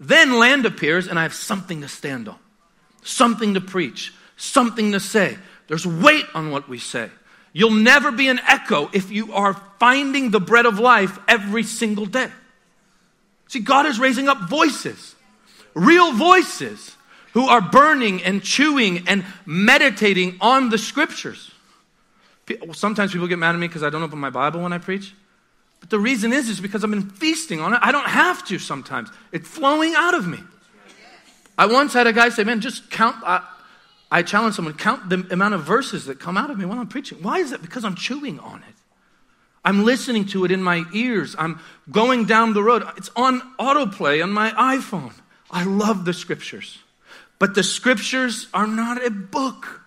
Then 0.00 0.38
land 0.38 0.64
appears 0.66 1.06
and 1.08 1.18
I 1.18 1.22
have 1.22 1.34
something 1.34 1.80
to 1.80 1.88
stand 1.88 2.28
on, 2.28 2.38
something 3.02 3.54
to 3.54 3.60
preach, 3.60 4.12
something 4.36 4.92
to 4.92 5.00
say. 5.00 5.36
There's 5.66 5.86
weight 5.86 6.24
on 6.34 6.50
what 6.50 6.68
we 6.68 6.78
say. 6.78 7.10
You'll 7.52 7.70
never 7.70 8.12
be 8.12 8.28
an 8.28 8.40
echo 8.46 8.90
if 8.92 9.10
you 9.10 9.32
are 9.32 9.54
finding 9.80 10.30
the 10.30 10.40
bread 10.40 10.66
of 10.66 10.78
life 10.78 11.18
every 11.26 11.62
single 11.62 12.06
day. 12.06 12.30
See, 13.48 13.60
God 13.60 13.86
is 13.86 13.98
raising 13.98 14.28
up 14.28 14.48
voices, 14.48 15.14
real 15.74 16.12
voices, 16.12 16.94
who 17.32 17.46
are 17.48 17.60
burning 17.60 18.22
and 18.22 18.42
chewing 18.42 19.06
and 19.08 19.24
meditating 19.46 20.36
on 20.40 20.70
the 20.70 20.78
scriptures. 20.78 21.50
Sometimes 22.72 23.12
people 23.12 23.28
get 23.28 23.38
mad 23.38 23.54
at 23.54 23.58
me 23.58 23.68
because 23.68 23.82
I 23.82 23.90
don't 23.90 24.02
open 24.02 24.18
my 24.18 24.30
Bible 24.30 24.62
when 24.62 24.72
I 24.72 24.78
preach. 24.78 25.12
But 25.80 25.90
the 25.90 25.98
reason 25.98 26.32
is, 26.32 26.48
is 26.48 26.60
because 26.60 26.84
I've 26.84 26.90
been 26.90 27.10
feasting 27.10 27.60
on 27.60 27.72
it. 27.74 27.80
I 27.82 27.92
don't 27.92 28.08
have 28.08 28.44
to 28.46 28.58
sometimes. 28.58 29.10
It's 29.32 29.48
flowing 29.48 29.94
out 29.94 30.14
of 30.14 30.26
me. 30.26 30.38
I 31.56 31.66
once 31.66 31.92
had 31.92 32.06
a 32.06 32.12
guy 32.12 32.28
say, 32.28 32.44
man, 32.44 32.60
just 32.60 32.90
count. 32.90 33.16
I, 33.24 33.42
I 34.10 34.22
challenge 34.22 34.54
someone, 34.54 34.74
count 34.74 35.08
the 35.08 35.26
amount 35.30 35.54
of 35.54 35.64
verses 35.64 36.06
that 36.06 36.18
come 36.18 36.36
out 36.36 36.50
of 36.50 36.58
me 36.58 36.64
while 36.64 36.78
I'm 36.78 36.88
preaching. 36.88 37.18
Why 37.22 37.38
is 37.38 37.50
that? 37.50 37.62
Because 37.62 37.84
I'm 37.84 37.94
chewing 37.94 38.38
on 38.40 38.60
it. 38.60 38.74
I'm 39.64 39.84
listening 39.84 40.24
to 40.26 40.44
it 40.44 40.50
in 40.50 40.62
my 40.62 40.84
ears. 40.94 41.34
I'm 41.38 41.60
going 41.90 42.24
down 42.24 42.54
the 42.54 42.62
road. 42.62 42.84
It's 42.96 43.10
on 43.16 43.40
autoplay 43.58 44.22
on 44.22 44.32
my 44.32 44.50
iPhone. 44.52 45.12
I 45.50 45.64
love 45.64 46.04
the 46.04 46.14
scriptures. 46.14 46.78
But 47.38 47.54
the 47.54 47.62
scriptures 47.62 48.48
are 48.54 48.66
not 48.66 49.04
a 49.04 49.10
book. 49.10 49.82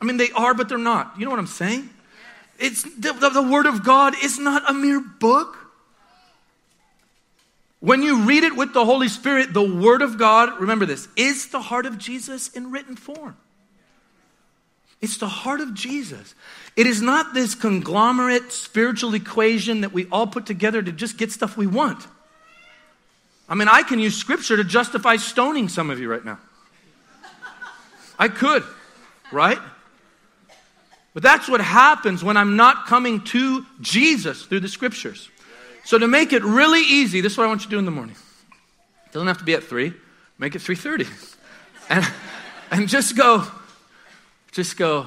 I 0.00 0.04
mean, 0.04 0.16
they 0.16 0.30
are, 0.32 0.54
but 0.54 0.68
they're 0.68 0.78
not. 0.78 1.14
You 1.18 1.24
know 1.24 1.30
what 1.30 1.40
I'm 1.40 1.46
saying? 1.46 1.88
It's 2.60 2.82
the, 2.82 3.12
the, 3.14 3.30
the 3.30 3.42
Word 3.42 3.66
of 3.66 3.82
God 3.82 4.14
is 4.22 4.38
not 4.38 4.68
a 4.68 4.74
mere 4.74 5.00
book. 5.00 5.56
When 7.80 8.02
you 8.02 8.24
read 8.24 8.44
it 8.44 8.54
with 8.54 8.74
the 8.74 8.84
Holy 8.84 9.08
Spirit, 9.08 9.54
the 9.54 9.62
Word 9.62 10.02
of 10.02 10.18
God, 10.18 10.60
remember 10.60 10.84
this, 10.84 11.08
is 11.16 11.48
the 11.48 11.60
heart 11.60 11.86
of 11.86 11.96
Jesus 11.96 12.48
in 12.48 12.70
written 12.70 12.94
form. 12.94 13.36
It's 15.00 15.16
the 15.16 15.28
heart 15.28 15.60
of 15.60 15.72
Jesus. 15.72 16.34
It 16.76 16.86
is 16.86 17.00
not 17.00 17.32
this 17.32 17.54
conglomerate 17.54 18.52
spiritual 18.52 19.14
equation 19.14 19.80
that 19.80 19.92
we 19.92 20.06
all 20.12 20.26
put 20.26 20.44
together 20.44 20.82
to 20.82 20.92
just 20.92 21.16
get 21.16 21.32
stuff 21.32 21.56
we 21.56 21.66
want. 21.66 22.06
I 23.48 23.54
mean, 23.54 23.68
I 23.68 23.82
can 23.82 23.98
use 23.98 24.14
scripture 24.14 24.58
to 24.58 24.64
justify 24.64 25.16
stoning 25.16 25.70
some 25.70 25.88
of 25.88 25.98
you 25.98 26.10
right 26.10 26.24
now. 26.24 26.38
I 28.18 28.28
could, 28.28 28.62
right? 29.32 29.58
But 31.12 31.22
that's 31.22 31.48
what 31.48 31.60
happens 31.60 32.22
when 32.22 32.36
I'm 32.36 32.56
not 32.56 32.86
coming 32.86 33.22
to 33.24 33.66
Jesus 33.80 34.44
through 34.44 34.60
the 34.60 34.68
scriptures. 34.68 35.28
So 35.84 35.98
to 35.98 36.06
make 36.06 36.32
it 36.32 36.44
really 36.44 36.82
easy, 36.82 37.20
this 37.20 37.32
is 37.32 37.38
what 37.38 37.44
I 37.44 37.48
want 37.48 37.62
you 37.62 37.66
to 37.66 37.70
do 37.70 37.78
in 37.78 37.84
the 37.84 37.90
morning. 37.90 38.16
It 39.06 39.12
doesn't 39.12 39.26
have 39.26 39.38
to 39.38 39.44
be 39.44 39.54
at 39.54 39.64
3. 39.64 39.92
Make 40.38 40.54
it 40.54 40.62
3:30. 40.62 41.06
And 41.92 42.08
and 42.70 42.88
just 42.88 43.16
go 43.16 43.44
just 44.52 44.76
go 44.76 45.06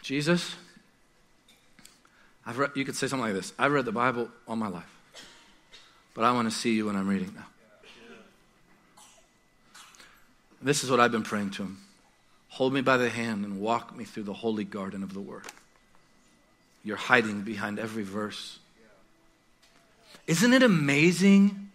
Jesus 0.00 0.54
I've 2.44 2.58
read, 2.58 2.70
you 2.74 2.84
could 2.84 2.96
say 2.96 3.06
something 3.06 3.26
like 3.26 3.34
this. 3.34 3.52
I've 3.58 3.72
read 3.72 3.84
the 3.84 3.92
Bible 3.92 4.28
all 4.48 4.56
my 4.56 4.68
life. 4.68 4.88
But 6.14 6.24
I 6.24 6.32
want 6.32 6.50
to 6.50 6.56
see 6.56 6.74
you 6.74 6.86
when 6.86 6.96
I'm 6.96 7.08
reading 7.08 7.32
now. 7.34 7.46
This 10.60 10.84
is 10.84 10.90
what 10.90 11.00
I've 11.00 11.12
been 11.12 11.22
praying 11.22 11.50
to 11.52 11.62
him. 11.62 11.78
Hold 12.62 12.74
me 12.74 12.80
by 12.80 12.96
the 12.96 13.10
hand 13.10 13.44
and 13.44 13.60
walk 13.60 13.96
me 13.96 14.04
through 14.04 14.22
the 14.22 14.32
holy 14.32 14.62
garden 14.62 15.02
of 15.02 15.12
the 15.12 15.20
Word. 15.20 15.42
you're 16.84 16.96
hiding 16.96 17.42
behind 17.42 17.80
every 17.80 18.04
verse. 18.04 18.60
Isn't 20.28 20.52
it 20.52 20.62
amazing 20.62 21.70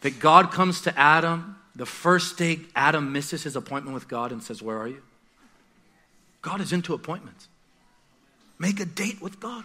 that 0.00 0.18
God 0.18 0.50
comes 0.50 0.80
to 0.80 0.98
Adam 0.98 1.54
the 1.76 1.86
first 1.86 2.38
day 2.38 2.58
Adam 2.74 3.12
misses 3.12 3.44
his 3.44 3.54
appointment 3.54 3.94
with 3.94 4.08
God 4.08 4.32
and 4.32 4.42
says, 4.42 4.60
Where 4.60 4.76
are 4.78 4.88
you? 4.88 5.00
God 6.40 6.60
is 6.60 6.72
into 6.72 6.92
appointments. 6.92 7.46
Make 8.58 8.80
a 8.80 8.84
date 8.84 9.22
with 9.22 9.38
God. 9.38 9.64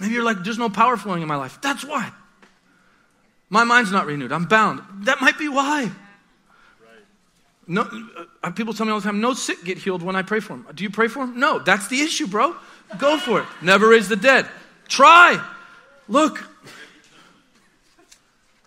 Maybe 0.00 0.12
you're 0.12 0.22
like, 0.22 0.44
There's 0.44 0.58
no 0.58 0.68
power 0.68 0.98
flowing 0.98 1.22
in 1.22 1.28
my 1.28 1.36
life. 1.36 1.58
That's 1.62 1.82
why. 1.82 2.12
My 3.48 3.64
mind's 3.64 3.90
not 3.90 4.04
renewed. 4.04 4.32
I'm 4.32 4.44
bound. 4.44 4.82
That 5.06 5.22
might 5.22 5.38
be 5.38 5.48
why. 5.48 5.90
No, 7.66 7.88
uh, 8.42 8.50
people 8.50 8.74
tell 8.74 8.86
me 8.86 8.92
all 8.92 9.00
the 9.00 9.04
time, 9.04 9.20
no 9.20 9.34
sick 9.34 9.62
get 9.64 9.78
healed 9.78 10.02
when 10.02 10.16
I 10.16 10.22
pray 10.22 10.40
for 10.40 10.54
them. 10.54 10.66
Do 10.74 10.82
you 10.82 10.90
pray 10.90 11.08
for 11.08 11.20
them? 11.20 11.38
No, 11.38 11.58
that's 11.58 11.88
the 11.88 12.00
issue, 12.00 12.26
bro. 12.26 12.56
Go 12.98 13.18
for 13.18 13.40
it. 13.40 13.46
Never 13.62 13.88
raise 13.88 14.08
the 14.08 14.16
dead. 14.16 14.48
Try. 14.88 15.42
Look. 16.08 16.44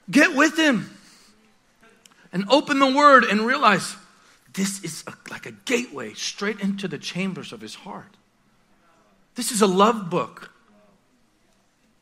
Get 0.10 0.36
with 0.36 0.58
him 0.58 0.90
and 2.32 2.46
open 2.50 2.80
the 2.80 2.92
word 2.92 3.24
and 3.24 3.42
realize 3.42 3.96
this 4.54 4.84
is 4.84 5.04
a, 5.08 5.14
like 5.30 5.46
a 5.46 5.52
gateway 5.52 6.14
straight 6.14 6.60
into 6.60 6.88
the 6.88 6.98
chambers 6.98 7.52
of 7.52 7.60
his 7.60 7.76
heart. 7.76 8.16
This 9.36 9.52
is 9.52 9.62
a 9.62 9.68
love 9.68 10.10
book. 10.10 10.52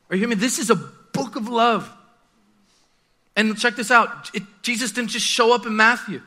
Are 0.09 0.15
you 0.15 0.19
hearing 0.19 0.37
me? 0.37 0.41
This 0.41 0.59
is 0.59 0.69
a 0.69 0.75
book 0.75 1.35
of 1.35 1.47
love. 1.47 1.91
And 3.35 3.57
check 3.57 3.75
this 3.75 3.89
out 3.89 4.29
it, 4.33 4.43
Jesus 4.61 4.91
didn't 4.91 5.09
just 5.09 5.25
show 5.25 5.53
up 5.55 5.65
in 5.65 5.75
Matthew. 5.75 6.21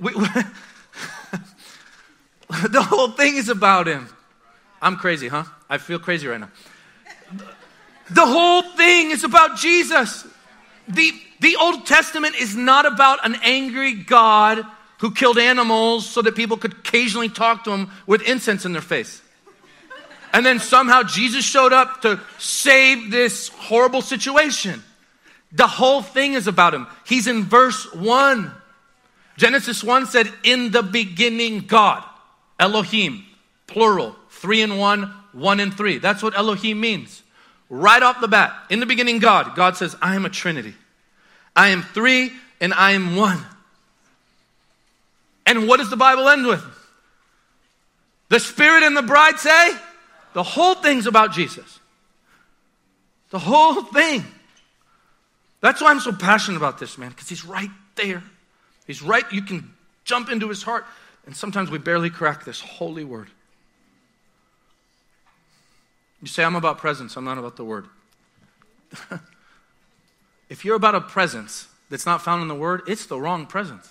We, 0.00 0.12
the 2.68 2.82
whole 2.82 3.10
thing 3.10 3.36
is 3.36 3.48
about 3.48 3.86
him. 3.86 4.08
I'm 4.82 4.96
crazy, 4.96 5.28
huh? 5.28 5.44
I 5.68 5.78
feel 5.78 5.98
crazy 5.98 6.26
right 6.26 6.40
now. 6.40 6.50
The 8.10 8.26
whole 8.26 8.62
thing 8.62 9.10
is 9.10 9.24
about 9.24 9.58
Jesus. 9.58 10.26
The, 10.88 11.12
the 11.40 11.56
Old 11.56 11.86
Testament 11.86 12.34
is 12.36 12.56
not 12.56 12.86
about 12.86 13.24
an 13.24 13.36
angry 13.42 13.94
God 13.94 14.64
who 14.98 15.12
killed 15.12 15.38
animals 15.38 16.08
so 16.08 16.20
that 16.22 16.34
people 16.34 16.56
could 16.56 16.72
occasionally 16.72 17.28
talk 17.28 17.64
to 17.64 17.70
him 17.70 17.90
with 18.06 18.22
incense 18.22 18.64
in 18.64 18.72
their 18.72 18.82
face. 18.82 19.22
And 20.32 20.44
then 20.44 20.60
somehow 20.60 21.02
Jesus 21.02 21.44
showed 21.44 21.72
up 21.72 22.02
to 22.02 22.20
save 22.38 23.10
this 23.10 23.48
horrible 23.48 24.02
situation. 24.02 24.82
The 25.52 25.66
whole 25.66 26.02
thing 26.02 26.34
is 26.34 26.46
about 26.46 26.74
him. 26.74 26.86
He's 27.06 27.26
in 27.26 27.44
verse 27.44 27.92
1. 27.94 28.52
Genesis 29.40 29.82
1 29.82 30.04
said, 30.04 30.30
In 30.44 30.70
the 30.70 30.82
beginning, 30.82 31.60
God, 31.60 32.04
Elohim, 32.58 33.24
plural, 33.66 34.14
three 34.28 34.60
and 34.60 34.78
one, 34.78 35.04
one 35.32 35.60
and 35.60 35.72
three. 35.72 35.96
That's 35.96 36.22
what 36.22 36.36
Elohim 36.36 36.78
means. 36.78 37.22
Right 37.70 38.02
off 38.02 38.20
the 38.20 38.28
bat, 38.28 38.54
in 38.68 38.80
the 38.80 38.86
beginning, 38.86 39.18
God. 39.18 39.56
God 39.56 39.78
says, 39.78 39.96
I 40.02 40.14
am 40.14 40.26
a 40.26 40.28
trinity. 40.28 40.74
I 41.56 41.68
am 41.68 41.82
three 41.82 42.32
and 42.60 42.74
I 42.74 42.90
am 42.90 43.16
one. 43.16 43.42
And 45.46 45.66
what 45.66 45.78
does 45.78 45.88
the 45.88 45.96
Bible 45.96 46.28
end 46.28 46.46
with? 46.46 46.62
The 48.28 48.40
Spirit 48.40 48.82
and 48.82 48.94
the 48.94 49.00
bride 49.00 49.38
say, 49.38 49.72
the 50.34 50.42
whole 50.42 50.74
thing's 50.74 51.06
about 51.06 51.32
Jesus. 51.32 51.80
The 53.30 53.38
whole 53.38 53.84
thing. 53.84 54.22
That's 55.62 55.80
why 55.80 55.92
I'm 55.92 56.00
so 56.00 56.12
passionate 56.12 56.58
about 56.58 56.78
this, 56.78 56.98
man, 56.98 57.08
because 57.08 57.30
he's 57.30 57.46
right 57.46 57.70
there. 57.96 58.22
He's 58.90 59.02
right. 59.02 59.24
You 59.30 59.42
can 59.42 59.72
jump 60.02 60.30
into 60.30 60.48
his 60.48 60.64
heart. 60.64 60.84
And 61.24 61.36
sometimes 61.36 61.70
we 61.70 61.78
barely 61.78 62.10
crack 62.10 62.44
this 62.44 62.60
holy 62.60 63.04
word. 63.04 63.28
You 66.20 66.26
say, 66.26 66.42
I'm 66.42 66.56
about 66.56 66.78
presence, 66.78 67.16
I'm 67.16 67.24
not 67.24 67.38
about 67.38 67.54
the 67.54 67.64
word. 67.64 67.86
if 70.48 70.64
you're 70.64 70.74
about 70.74 70.96
a 70.96 71.00
presence 71.00 71.68
that's 71.88 72.04
not 72.04 72.20
found 72.20 72.42
in 72.42 72.48
the 72.48 72.54
word, 72.56 72.82
it's 72.88 73.06
the 73.06 73.20
wrong 73.20 73.46
presence. 73.46 73.88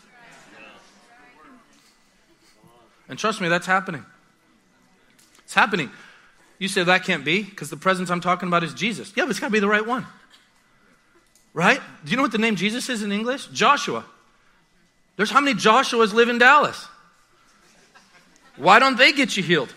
And 3.07 3.17
trust 3.17 3.39
me, 3.39 3.47
that's 3.47 3.67
happening. 3.67 4.03
It's 5.45 5.53
happening. 5.53 5.91
You 6.57 6.67
say 6.67 6.83
that 6.83 7.05
can't 7.05 7.23
be 7.23 7.41
because 7.41 7.69
the 7.69 7.77
presence 7.77 8.09
I'm 8.09 8.19
talking 8.19 8.49
about 8.49 8.65
is 8.65 8.73
Jesus. 8.73 9.13
Yeah, 9.15 9.23
but 9.23 9.29
it's 9.29 9.39
got 9.39 9.47
to 9.47 9.53
be 9.53 9.61
the 9.61 9.69
right 9.69 9.87
one. 9.87 10.05
Right? 11.53 11.79
Do 12.03 12.11
you 12.11 12.17
know 12.17 12.23
what 12.23 12.33
the 12.33 12.37
name 12.37 12.57
Jesus 12.57 12.89
is 12.89 13.01
in 13.01 13.13
English? 13.13 13.47
Joshua. 13.47 14.03
There's 15.19 15.31
how 15.31 15.41
many 15.41 15.59
Joshuas 15.59 16.13
live 16.13 16.29
in 16.29 16.37
Dallas? 16.37 16.87
Why 18.55 18.79
don't 18.79 18.97
they 18.97 19.11
get 19.11 19.35
you 19.35 19.43
healed? 19.43 19.75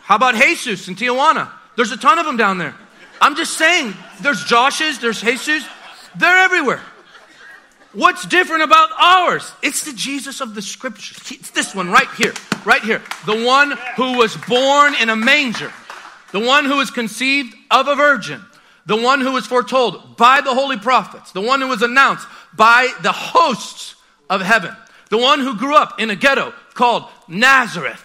How 0.00 0.16
about 0.16 0.34
Jesus 0.34 0.88
in 0.88 0.96
Tijuana? 0.96 1.52
There's 1.76 1.92
a 1.92 1.96
ton 1.96 2.18
of 2.18 2.26
them 2.26 2.36
down 2.36 2.58
there. 2.58 2.74
I'm 3.20 3.36
just 3.36 3.56
saying, 3.56 3.94
there's 4.22 4.42
Joshes, 4.42 5.00
there's 5.00 5.20
Jesus, 5.20 5.64
they're 6.16 6.36
everywhere. 6.36 6.80
What's 7.92 8.26
different 8.26 8.64
about 8.64 8.90
ours? 8.98 9.52
It's 9.62 9.84
the 9.84 9.92
Jesus 9.92 10.40
of 10.40 10.56
the 10.56 10.62
scriptures. 10.62 11.18
It's 11.30 11.50
this 11.50 11.72
one 11.72 11.88
right 11.88 12.10
here, 12.18 12.34
right 12.64 12.82
here. 12.82 13.00
The 13.24 13.44
one 13.44 13.70
who 13.94 14.18
was 14.18 14.36
born 14.48 14.96
in 14.96 15.10
a 15.10 15.16
manger, 15.16 15.72
the 16.32 16.40
one 16.40 16.64
who 16.64 16.78
was 16.78 16.90
conceived 16.90 17.54
of 17.70 17.86
a 17.86 17.94
virgin, 17.94 18.44
the 18.84 18.96
one 18.96 19.20
who 19.20 19.32
was 19.32 19.46
foretold 19.46 20.16
by 20.16 20.40
the 20.40 20.54
holy 20.54 20.76
prophets, 20.76 21.30
the 21.30 21.40
one 21.40 21.60
who 21.60 21.68
was 21.68 21.82
announced 21.82 22.26
by 22.54 22.92
the 23.02 23.12
hosts 23.12 23.94
of 24.28 24.40
heaven, 24.40 24.74
the 25.10 25.18
one 25.18 25.40
who 25.40 25.56
grew 25.56 25.76
up 25.76 26.00
in 26.00 26.10
a 26.10 26.16
ghetto 26.16 26.52
called 26.74 27.04
Nazareth. 27.28 28.02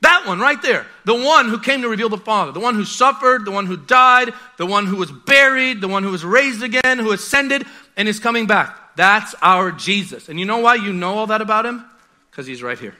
That 0.00 0.26
one 0.26 0.38
right 0.38 0.60
there. 0.60 0.86
The 1.06 1.14
one 1.14 1.48
who 1.48 1.58
came 1.58 1.80
to 1.80 1.88
reveal 1.88 2.10
the 2.10 2.18
Father. 2.18 2.52
The 2.52 2.60
one 2.60 2.74
who 2.74 2.84
suffered, 2.84 3.46
the 3.46 3.50
one 3.50 3.64
who 3.64 3.78
died, 3.78 4.34
the 4.58 4.66
one 4.66 4.86
who 4.86 4.96
was 4.96 5.10
buried, 5.10 5.80
the 5.80 5.88
one 5.88 6.02
who 6.02 6.10
was 6.10 6.24
raised 6.24 6.62
again, 6.62 6.98
who 6.98 7.12
ascended 7.12 7.64
and 7.96 8.06
is 8.06 8.20
coming 8.20 8.46
back. 8.46 8.96
That's 8.96 9.34
our 9.40 9.72
Jesus. 9.72 10.28
And 10.28 10.38
you 10.38 10.44
know 10.44 10.58
why 10.58 10.74
you 10.74 10.92
know 10.92 11.14
all 11.14 11.26
that 11.28 11.40
about 11.40 11.64
him? 11.64 11.84
Because 12.30 12.46
he's 12.46 12.62
right 12.62 12.78
here. 12.78 12.94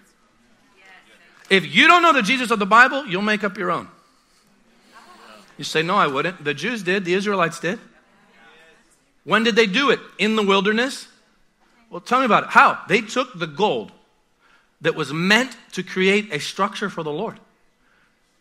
If 1.51 1.75
you 1.75 1.87
don't 1.87 2.03
know 2.03 2.14
the 2.14 2.22
Jesus 2.22 2.51
of 2.51 2.59
the 2.59 2.66
Bible, 2.66 3.07
you'll 3.07 3.22
make 3.22 3.45
up 3.45 3.59
your 3.59 3.70
own. 3.70 3.89
You 5.59 5.64
say, 5.64 5.83
No, 5.83 5.97
I 5.97 6.07
wouldn't. 6.07 6.43
The 6.43 6.55
Jews 6.55 6.83
did, 6.83 7.05
the 7.05 7.14
Israelites 7.14 7.61
did. 7.61 7.79
When 9.25 9.43
did 9.43 9.57
they 9.57 9.66
do 9.66 9.91
it? 9.91 10.01
In 10.18 10.37
the 10.37 10.43
wilderness? 10.43 11.09
Well, 11.91 12.01
tell 12.01 12.20
me 12.20 12.27
about 12.27 12.45
it. 12.45 12.51
How? 12.51 12.81
They 12.89 13.01
took 13.01 13.39
the 13.39 13.47
gold 13.47 13.93
that 14.81 14.95
was 14.95 15.12
meant 15.12 15.57
to 15.72 15.83
create 15.83 16.33
a 16.33 16.41
structure 16.41 16.91
for 16.91 17.03
the 17.03 17.12
Lord 17.12 17.41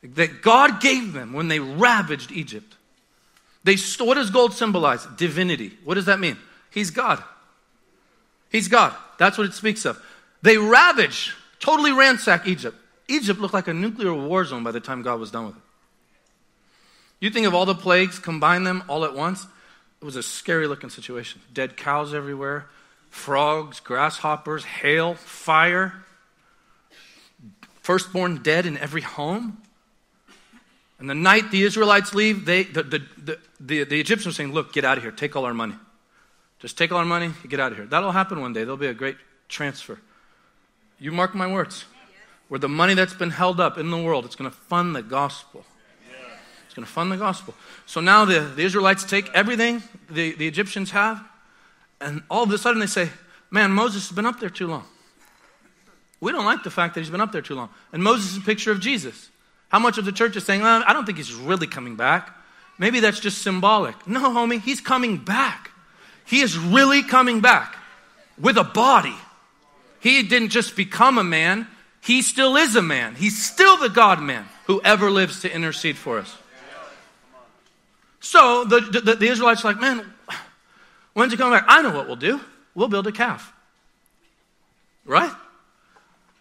that 0.04 0.42
God 0.42 0.82
gave 0.82 1.14
them 1.14 1.34
when 1.34 1.48
they 1.48 1.60
ravaged 1.60 2.32
Egypt. 2.32 2.76
They, 3.64 3.78
what 4.00 4.16
does 4.16 4.30
gold 4.30 4.54
symbolize? 4.54 5.06
Divinity. 5.18 5.78
What 5.86 5.96
does 5.96 6.06
that 6.06 6.20
mean? 6.20 6.38
He's 6.70 6.90
God. 6.90 7.24
He's 8.50 8.68
God. 8.68 8.94
That's 9.18 9.38
what 9.38 9.48
it 9.48 9.54
speaks 9.54 9.86
of. 9.86 10.04
They 10.42 10.58
ravage, 10.58 11.34
totally 11.60 11.94
ransack 11.94 12.46
Egypt. 12.46 12.78
Egypt 13.08 13.40
looked 13.40 13.54
like 13.54 13.70
a 13.70 13.74
nuclear 13.74 14.14
war 14.14 14.44
zone 14.44 14.64
by 14.64 14.72
the 14.72 14.82
time 14.82 15.02
God 15.02 15.20
was 15.20 15.32
done 15.32 15.46
with 15.46 15.56
it. 15.56 15.62
You 17.22 17.30
think 17.30 17.48
of 17.48 17.54
all 17.54 17.66
the 17.66 17.76
plagues, 17.76 18.20
combine 18.20 18.66
them 18.66 18.84
all 18.90 19.06
at 19.06 19.16
once, 19.16 19.48
it 20.04 20.06
was 20.06 20.18
a 20.18 20.24
scary 20.24 20.68
looking 20.68 20.90
situation. 20.90 21.40
Dead 21.54 21.78
cows 21.78 22.14
everywhere, 22.14 22.66
frogs, 23.10 23.80
grasshoppers, 23.80 24.66
hail, 24.66 25.14
fire, 25.14 25.94
firstborn 27.82 28.44
dead 28.44 28.66
in 28.66 28.78
every 28.78 29.00
home. 29.00 29.62
And 31.00 31.10
the 31.10 31.16
night 31.16 31.52
the 31.52 31.64
Israelites 31.64 32.14
leave, 32.14 32.44
they, 32.44 32.64
the, 32.64 32.84
the, 32.84 33.00
the, 33.18 33.40
the, 33.62 33.84
the 33.86 34.00
Egyptians 34.02 34.34
are 34.34 34.36
saying, 34.36 34.52
Look, 34.52 34.74
get 34.74 34.84
out 34.84 34.98
of 34.98 35.04
here, 35.04 35.12
take 35.14 35.38
all 35.38 35.46
our 35.46 35.54
money. 35.54 35.76
Just 36.60 36.78
take 36.78 36.92
all 36.92 36.98
our 36.98 37.06
money, 37.06 37.32
get 37.48 37.62
out 37.62 37.72
of 37.72 37.78
here. 37.78 37.88
That'll 37.88 38.12
happen 38.12 38.42
one 38.42 38.52
day. 38.52 38.66
There'll 38.66 38.76
be 38.76 38.88
a 38.88 38.94
great 38.94 39.16
transfer. 39.48 40.02
You 41.00 41.14
mark 41.14 41.34
my 41.34 41.50
words. 41.50 41.86
Where 42.50 42.60
the 42.60 42.68
money 42.68 42.94
that's 42.94 43.14
been 43.14 43.30
held 43.30 43.62
up 43.62 43.78
in 43.78 43.90
the 43.90 43.98
world, 43.98 44.26
it's 44.26 44.36
going 44.36 44.52
to 44.52 44.58
fund 44.68 44.98
the 44.98 45.02
gospel. 45.02 45.64
It's 46.74 46.76
going 46.76 46.88
to 46.88 46.92
fund 46.92 47.12
the 47.12 47.18
gospel. 47.18 47.54
So 47.86 48.02
now 48.02 48.26
the, 48.26 48.40
the 48.40 48.64
Israelites 48.64 49.04
take 49.04 49.30
everything 49.36 49.84
the, 50.10 50.34
the 50.34 50.48
Egyptians 50.48 50.90
have, 50.90 51.24
and 52.02 52.24
all 52.32 52.42
of 52.42 52.52
a 52.52 52.58
sudden 52.58 52.80
they 52.80 52.88
say, 52.88 53.12
Man, 53.52 53.72
Moses 53.72 54.08
has 54.08 54.16
been 54.16 54.26
up 54.26 54.40
there 54.40 54.50
too 54.50 54.66
long. 54.66 54.84
We 56.20 56.32
don't 56.32 56.46
like 56.46 56.64
the 56.64 56.72
fact 56.72 56.96
that 56.96 57.02
he's 57.02 57.12
been 57.12 57.22
up 57.22 57.32
there 57.32 57.44
too 57.44 57.54
long. 57.54 57.70
And 57.92 58.02
Moses 58.02 58.32
is 58.32 58.38
a 58.38 58.42
picture 58.42 58.72
of 58.72 58.80
Jesus. 58.80 59.30
How 59.70 59.78
much 59.78 60.00
of 60.00 60.06
the 60.06 60.12
church 60.12 60.36
is 60.36 60.46
saying, 60.46 60.64
I 60.64 60.92
don't 60.94 61.06
think 61.06 61.20
he's 61.20 61.36
really 61.36 61.68
coming 61.68 61.96
back? 61.96 62.36
Maybe 62.80 63.02
that's 63.02 63.20
just 63.20 63.44
symbolic. 63.44 64.08
No, 64.08 64.32
homie, 64.32 64.60
he's 64.60 64.82
coming 64.82 65.18
back. 65.18 65.70
He 66.26 66.42
is 66.42 66.58
really 66.58 67.04
coming 67.04 67.40
back 67.40 67.78
with 68.40 68.58
a 68.58 68.64
body. 68.64 69.16
He 70.00 70.24
didn't 70.24 70.50
just 70.50 70.76
become 70.76 71.20
a 71.20 71.24
man, 71.24 71.68
he 72.02 72.24
still 72.24 72.56
is 72.56 72.76
a 72.76 72.82
man. 72.82 73.14
He's 73.14 73.46
still 73.46 73.78
the 73.78 73.90
God 73.90 74.20
man 74.20 74.48
who 74.66 74.82
ever 74.82 75.12
lives 75.12 75.42
to 75.42 75.54
intercede 75.54 75.98
for 75.98 76.18
us. 76.18 76.36
So 78.24 78.64
the, 78.64 78.80
the, 78.80 79.16
the 79.16 79.28
Israelites 79.28 79.66
are 79.66 79.74
like, 79.74 79.82
man, 79.82 80.12
when's 81.14 81.34
he 81.34 81.38
coming 81.38 81.60
back? 81.60 81.66
I 81.68 81.82
know 81.82 81.94
what 81.94 82.08
we'll 82.08 82.16
do. 82.16 82.40
We'll 82.74 82.88
build 82.88 83.06
a 83.06 83.12
calf. 83.12 83.52
Right? 85.06 85.32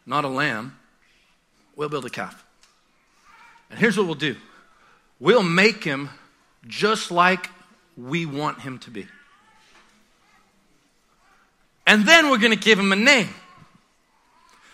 Not 0.06 0.24
a 0.24 0.28
lamb, 0.28 0.78
we'll 1.74 1.88
build 1.88 2.06
a 2.06 2.10
calf. 2.10 2.44
And 3.68 3.80
here's 3.80 3.98
what 3.98 4.06
we'll 4.06 4.14
do 4.14 4.36
we'll 5.18 5.42
make 5.42 5.82
him 5.82 6.08
just 6.68 7.10
like 7.10 7.50
we 7.96 8.26
want 8.26 8.60
him 8.60 8.78
to 8.78 8.90
be. 8.90 9.08
And 11.84 12.06
then 12.06 12.30
we're 12.30 12.38
going 12.38 12.56
to 12.56 12.64
give 12.64 12.78
him 12.78 12.92
a 12.92 12.96
name. 12.96 13.28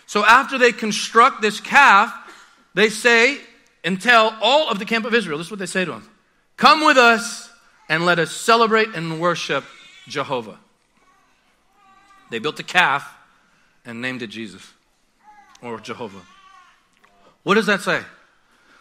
So 0.05 0.23
after 0.23 0.59
they 0.59 0.71
construct 0.71 1.41
this 1.41 1.59
calf, 1.59 2.13
they 2.75 2.89
say 2.89 3.39
and 3.83 3.99
tell 3.99 4.37
all 4.41 4.69
of 4.69 4.77
the 4.77 4.85
camp 4.85 5.05
of 5.05 5.15
Israel 5.15 5.39
this 5.39 5.47
is 5.47 5.51
what 5.51 5.59
they 5.59 5.65
say 5.65 5.85
to 5.85 5.93
him 5.93 6.07
Come 6.59 6.83
with 6.83 6.97
us 6.97 7.49
and 7.87 8.05
let 8.05 8.19
us 8.19 8.31
celebrate 8.31 8.89
and 8.93 9.21
worship 9.21 9.63
Jehovah. 10.09 10.59
They 12.31 12.39
built 12.39 12.59
a 12.59 12.63
calf 12.63 13.09
and 13.85 14.01
named 14.01 14.23
it 14.23 14.27
Jesus 14.27 14.73
or 15.61 15.79
Jehovah. 15.79 16.19
What 17.43 17.55
does 17.55 17.67
that 17.67 17.79
say? 17.79 18.01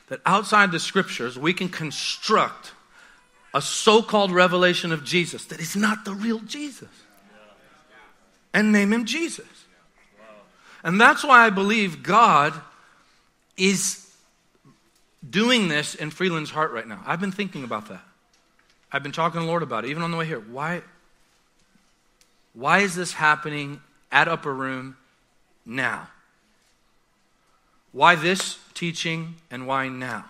That 0.08 0.20
outside 0.26 0.72
the 0.72 0.80
scriptures, 0.80 1.38
we 1.38 1.54
can 1.54 1.68
construct 1.68 2.72
a 3.54 3.62
so 3.62 4.02
called 4.02 4.32
revelation 4.32 4.90
of 4.90 5.04
Jesus 5.04 5.44
that 5.44 5.60
is 5.60 5.76
not 5.76 6.04
the 6.04 6.14
real 6.14 6.40
Jesus 6.40 6.88
and 8.52 8.72
name 8.72 8.92
him 8.92 9.04
Jesus. 9.04 9.46
And 10.82 11.00
that's 11.00 11.22
why 11.22 11.46
I 11.46 11.50
believe 11.50 12.02
God 12.02 12.60
is 13.56 14.07
doing 15.28 15.68
this 15.68 15.94
in 15.94 16.10
Freeland's 16.10 16.50
heart 16.50 16.72
right 16.72 16.86
now. 16.86 17.02
I've 17.06 17.20
been 17.20 17.32
thinking 17.32 17.64
about 17.64 17.88
that. 17.88 18.02
I've 18.90 19.02
been 19.02 19.12
talking 19.12 19.40
to 19.40 19.44
the 19.44 19.50
Lord 19.50 19.62
about 19.62 19.84
it, 19.84 19.90
even 19.90 20.02
on 20.02 20.10
the 20.10 20.16
way 20.16 20.26
here. 20.26 20.40
Why, 20.40 20.82
why 22.54 22.80
is 22.80 22.94
this 22.94 23.12
happening 23.12 23.80
at 24.10 24.28
Upper 24.28 24.54
Room 24.54 24.96
now? 25.66 26.08
Why 27.92 28.14
this 28.14 28.58
teaching 28.74 29.34
and 29.50 29.66
why 29.66 29.88
now? 29.88 30.26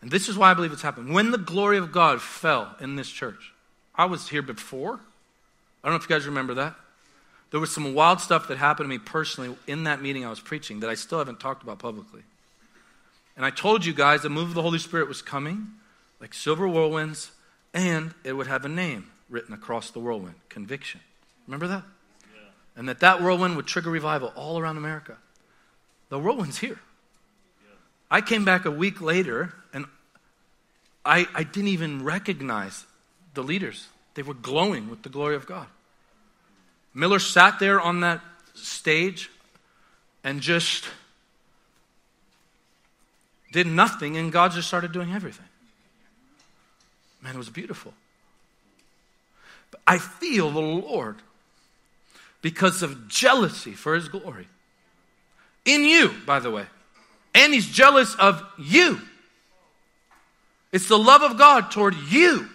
And 0.00 0.10
this 0.10 0.28
is 0.28 0.36
why 0.36 0.50
I 0.50 0.54
believe 0.54 0.72
it's 0.72 0.82
happened. 0.82 1.14
When 1.14 1.30
the 1.30 1.38
glory 1.38 1.78
of 1.78 1.92
God 1.92 2.20
fell 2.20 2.74
in 2.80 2.96
this 2.96 3.08
church, 3.08 3.52
I 3.94 4.06
was 4.06 4.28
here 4.28 4.42
before. 4.42 4.94
I 4.94 5.88
don't 5.88 5.92
know 5.92 6.02
if 6.02 6.02
you 6.02 6.14
guys 6.14 6.26
remember 6.26 6.54
that. 6.54 6.74
There 7.52 7.60
was 7.60 7.72
some 7.72 7.94
wild 7.94 8.20
stuff 8.20 8.48
that 8.48 8.58
happened 8.58 8.86
to 8.86 8.88
me 8.88 8.98
personally 8.98 9.54
in 9.66 9.84
that 9.84 10.02
meeting 10.02 10.24
I 10.24 10.30
was 10.30 10.40
preaching 10.40 10.80
that 10.80 10.90
I 10.90 10.94
still 10.94 11.18
haven't 11.18 11.38
talked 11.38 11.62
about 11.62 11.78
publicly. 11.78 12.22
And 13.36 13.46
I 13.46 13.50
told 13.50 13.84
you 13.84 13.94
guys 13.94 14.22
the 14.22 14.30
move 14.30 14.48
of 14.48 14.54
the 14.54 14.62
Holy 14.62 14.78
Spirit 14.78 15.08
was 15.08 15.22
coming, 15.22 15.68
like 16.20 16.34
silver 16.34 16.68
whirlwinds, 16.68 17.30
and 17.72 18.14
it 18.24 18.34
would 18.34 18.46
have 18.46 18.64
a 18.64 18.68
name 18.68 19.10
written 19.30 19.54
across 19.54 19.90
the 19.90 19.98
whirlwind 19.98 20.34
conviction. 20.48 21.00
Remember 21.46 21.66
that? 21.66 21.82
Yeah. 22.34 22.40
And 22.76 22.88
that 22.88 23.00
that 23.00 23.22
whirlwind 23.22 23.56
would 23.56 23.66
trigger 23.66 23.90
revival 23.90 24.32
all 24.36 24.58
around 24.58 24.76
America. 24.76 25.16
The 26.10 26.18
whirlwind's 26.18 26.58
here. 26.58 26.78
Yeah. 27.64 27.74
I 28.10 28.20
came 28.20 28.44
back 28.44 28.66
a 28.66 28.70
week 28.70 29.00
later, 29.00 29.54
and 29.72 29.86
I, 31.04 31.26
I 31.34 31.42
didn't 31.42 31.68
even 31.68 32.04
recognize 32.04 32.84
the 33.34 33.42
leaders. 33.42 33.88
They 34.14 34.22
were 34.22 34.34
glowing 34.34 34.90
with 34.90 35.02
the 35.02 35.08
glory 35.08 35.36
of 35.36 35.46
God. 35.46 35.66
Miller 36.94 37.18
sat 37.18 37.58
there 37.58 37.80
on 37.80 38.00
that 38.00 38.20
stage 38.54 39.30
and 40.22 40.40
just 40.40 40.84
did 43.52 43.66
nothing, 43.66 44.16
and 44.16 44.32
God 44.32 44.52
just 44.52 44.66
started 44.66 44.92
doing 44.92 45.12
everything. 45.12 45.46
Man, 47.22 47.34
it 47.34 47.38
was 47.38 47.50
beautiful. 47.50 47.94
But 49.70 49.80
I 49.86 49.98
feel 49.98 50.50
the 50.50 50.60
Lord 50.60 51.16
because 52.40 52.82
of 52.82 53.08
jealousy 53.08 53.72
for 53.72 53.94
his 53.94 54.08
glory. 54.08 54.48
In 55.64 55.84
you, 55.84 56.12
by 56.26 56.40
the 56.40 56.50
way. 56.50 56.66
And 57.34 57.54
he's 57.54 57.68
jealous 57.68 58.14
of 58.16 58.42
you. 58.58 59.00
It's 60.72 60.88
the 60.88 60.98
love 60.98 61.22
of 61.22 61.38
God 61.38 61.70
toward 61.70 61.94
you 61.94 62.48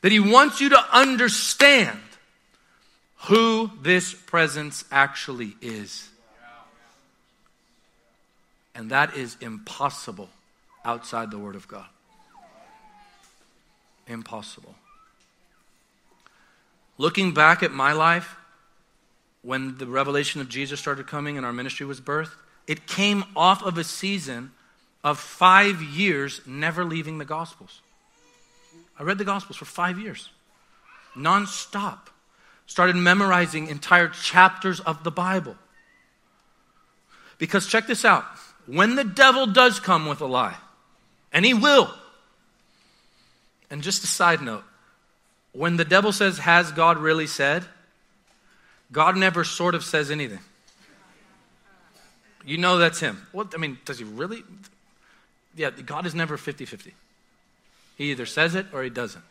that 0.00 0.12
he 0.12 0.20
wants 0.20 0.60
you 0.60 0.70
to 0.70 0.84
understand 0.92 1.98
who 3.26 3.70
this 3.82 4.12
presence 4.12 4.84
actually 4.90 5.54
is. 5.60 6.08
And 8.76 8.90
that 8.90 9.16
is 9.16 9.38
impossible 9.40 10.28
outside 10.84 11.30
the 11.30 11.38
Word 11.38 11.56
of 11.56 11.66
God. 11.66 11.86
Impossible. 14.06 14.74
Looking 16.98 17.32
back 17.32 17.62
at 17.62 17.72
my 17.72 17.92
life, 17.92 18.36
when 19.40 19.78
the 19.78 19.86
revelation 19.86 20.42
of 20.42 20.50
Jesus 20.50 20.78
started 20.78 21.06
coming 21.06 21.38
and 21.38 21.46
our 21.46 21.54
ministry 21.54 21.86
was 21.86 22.02
birthed, 22.02 22.32
it 22.66 22.86
came 22.86 23.24
off 23.34 23.62
of 23.62 23.78
a 23.78 23.84
season 23.84 24.52
of 25.02 25.18
five 25.18 25.80
years 25.80 26.42
never 26.46 26.84
leaving 26.84 27.16
the 27.16 27.24
Gospels. 27.24 27.80
I 28.98 29.04
read 29.04 29.16
the 29.16 29.24
Gospels 29.24 29.56
for 29.56 29.64
five 29.64 29.98
years, 29.98 30.28
nonstop. 31.16 32.08
Started 32.66 32.96
memorizing 32.96 33.68
entire 33.68 34.08
chapters 34.08 34.80
of 34.80 35.02
the 35.02 35.10
Bible. 35.10 35.56
Because 37.38 37.66
check 37.68 37.86
this 37.86 38.04
out 38.04 38.24
when 38.66 38.96
the 38.96 39.04
devil 39.04 39.46
does 39.46 39.80
come 39.80 40.06
with 40.06 40.20
a 40.20 40.26
lie, 40.26 40.56
and 41.32 41.44
he 41.44 41.54
will, 41.54 41.92
and 43.70 43.82
just 43.82 44.04
a 44.04 44.06
side 44.06 44.42
note, 44.42 44.64
when 45.52 45.76
the 45.76 45.84
devil 45.84 46.12
says, 46.12 46.38
Has 46.38 46.72
God 46.72 46.98
really 46.98 47.26
said? 47.26 47.64
God 48.92 49.16
never 49.16 49.42
sort 49.42 49.74
of 49.74 49.84
says 49.84 50.10
anything. 50.10 50.38
You 52.44 52.58
know 52.58 52.78
that's 52.78 53.00
him. 53.00 53.26
What 53.32 53.52
I 53.54 53.58
mean, 53.58 53.78
does 53.84 53.98
he 53.98 54.04
really? 54.04 54.44
Yeah, 55.56 55.70
God 55.70 56.06
is 56.06 56.14
never 56.14 56.36
50 56.36 56.64
50. 56.64 56.94
He 57.96 58.10
either 58.10 58.26
says 58.26 58.54
it 58.54 58.66
or 58.72 58.82
he 58.84 58.90
doesn't. 58.90 59.24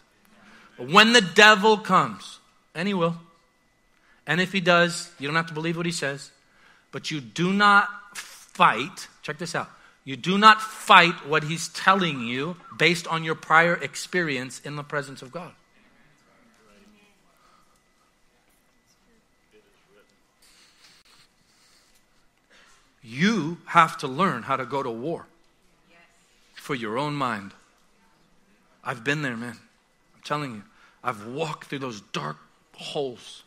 But 0.78 0.90
when 0.90 1.14
the 1.14 1.22
devil 1.22 1.78
comes, 1.78 2.40
and 2.74 2.88
he 2.88 2.94
will, 2.94 3.16
and 4.28 4.42
if 4.42 4.52
he 4.52 4.60
does, 4.60 5.12
you 5.20 5.28
don't 5.28 5.36
have 5.36 5.48
to 5.48 5.54
believe 5.54 5.78
what 5.78 5.86
he 5.86 5.92
says, 5.92 6.32
but 6.92 7.12
you 7.12 7.22
do 7.22 7.54
not 7.54 7.88
fight, 8.56 9.10
check 9.22 9.38
this 9.38 9.54
out. 9.54 9.70
You 10.06 10.16
do 10.16 10.38
not 10.38 10.62
fight 10.62 11.28
what 11.28 11.44
he's 11.44 11.68
telling 11.70 12.22
you 12.22 12.56
based 12.78 13.08
on 13.08 13.24
your 13.24 13.36
prior 13.36 13.76
experience 13.76 14.62
in 14.62 14.76
the 14.76 14.84
presence 14.84 15.22
of 15.22 15.32
God. 15.32 15.52
You 23.04 23.58
have 23.68 23.98
to 24.00 24.08
learn 24.08 24.44
how 24.44 24.56
to 24.56 24.66
go 24.66 24.82
to 24.82 24.90
war 24.90 25.28
for 26.56 26.74
your 26.74 26.98
own 26.98 27.14
mind. 27.14 27.52
I've 28.84 29.04
been 29.04 29.22
there, 29.22 29.38
man. 29.38 29.58
I'm 30.16 30.22
telling 30.24 30.56
you. 30.56 30.64
I've 31.04 31.28
walked 31.28 31.68
through 31.68 31.80
those 31.80 32.02
dark 32.02 32.38
holes 32.74 33.44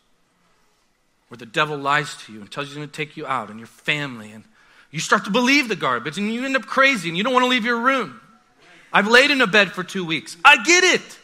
where 1.29 1.39
the 1.39 1.47
devil 1.47 1.77
lies 1.77 2.15
to 2.25 2.33
you 2.33 2.41
and 2.41 2.51
tells 2.51 2.69
you 2.69 2.75
he's 2.75 2.77
going 2.77 2.89
to 2.89 2.95
take 2.95 3.17
you 3.17 3.27
out 3.27 3.51
and 3.51 3.59
your 3.59 3.67
family 3.67 4.31
and 4.31 4.45
you 4.91 5.01
start 5.01 5.25
to 5.25 5.31
believe 5.31 5.69
the 5.69 5.77
garbage 5.77 6.19
and 6.19 6.33
you 6.33 6.45
end 6.45 6.57
up 6.57 6.67
crazy 6.67 7.09
and 7.09 7.17
you 7.17 7.25
don't 7.25 7.33
want 7.33 7.45
to 7.45 7.49
leave 7.49 7.65
your 7.65 7.81
room. 7.81 8.21
I've 8.93 9.09
laid 9.09 9.31
in 9.31 9.41
a 9.41 9.47
bed 9.47 9.73
for 9.73 9.85
two 9.85 10.05
weeks. 10.05 10.37
I 10.45 10.63
get 10.63 10.85
it. 10.85 11.19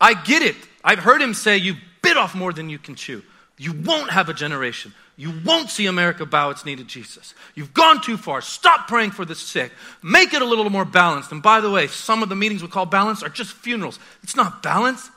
I 0.00 0.14
get 0.14 0.42
it. 0.42 0.56
I've 0.82 0.98
heard 0.98 1.20
him 1.20 1.34
say, 1.34 1.58
You 1.58 1.76
bit 2.02 2.16
off 2.16 2.34
more 2.34 2.52
than 2.52 2.70
you 2.70 2.78
can 2.78 2.94
chew. 2.94 3.22
You 3.58 3.72
won't 3.72 4.10
have 4.10 4.28
a 4.28 4.34
generation. 4.34 4.94
You 5.16 5.32
won't 5.44 5.68
see 5.68 5.86
America 5.86 6.24
bow 6.24 6.50
its 6.50 6.64
knee 6.64 6.74
to 6.74 6.84
Jesus. 6.84 7.34
You've 7.54 7.74
gone 7.74 8.00
too 8.00 8.16
far. 8.16 8.40
Stop 8.40 8.88
praying 8.88 9.10
for 9.10 9.24
the 9.24 9.34
sick. 9.34 9.70
Make 10.02 10.32
it 10.32 10.42
a 10.42 10.44
little 10.44 10.68
more 10.70 10.86
balanced. 10.86 11.30
And 11.30 11.42
by 11.42 11.60
the 11.60 11.70
way, 11.70 11.86
some 11.86 12.22
of 12.22 12.28
the 12.28 12.34
meetings 12.34 12.62
we 12.62 12.68
call 12.68 12.86
balance 12.86 13.22
are 13.22 13.28
just 13.28 13.52
funerals. 13.52 13.98
It's 14.22 14.34
not 14.34 14.62
balance, 14.62 15.10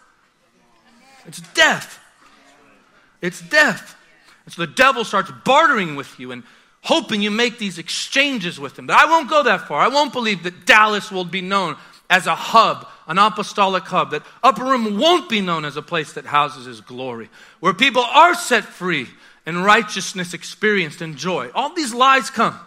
it's 1.25 1.41
death. 1.53 1.99
It's 3.21 3.41
death. 3.41 3.95
And 4.43 4.53
so 4.53 4.65
the 4.65 4.71
devil 4.71 5.03
starts 5.03 5.31
bartering 5.43 5.95
with 5.95 6.19
you 6.19 6.31
and 6.31 6.43
hoping 6.85 7.19
you 7.23 7.31
make 7.31 7.57
these 7.57 7.79
exchanges 7.79 8.59
with 8.59 8.77
him. 8.77 8.85
But 8.85 8.97
I 8.97 9.05
won't 9.05 9.27
go 9.27 9.41
that 9.41 9.67
far. 9.67 9.81
I 9.81 9.87
won't 9.87 10.13
believe 10.13 10.43
that 10.43 10.67
Dallas 10.67 11.11
will 11.11 11.25
be 11.25 11.41
known 11.41 11.77
as 12.11 12.27
a 12.27 12.35
hub, 12.35 12.87
an 13.07 13.17
apostolic 13.17 13.83
hub, 13.85 14.11
that 14.11 14.21
Upper 14.43 14.63
Room 14.63 14.99
won't 14.99 15.27
be 15.27 15.41
known 15.41 15.65
as 15.65 15.77
a 15.77 15.81
place 15.81 16.13
that 16.13 16.27
houses 16.27 16.67
his 16.67 16.81
glory, 16.81 17.29
where 17.59 17.73
people 17.73 18.03
are 18.03 18.35
set 18.35 18.63
free 18.63 19.07
and 19.47 19.65
righteousness 19.65 20.35
experienced 20.35 21.01
and 21.01 21.17
joy. 21.17 21.49
All 21.55 21.73
these 21.73 21.91
lies 21.91 22.29
come. 22.29 22.59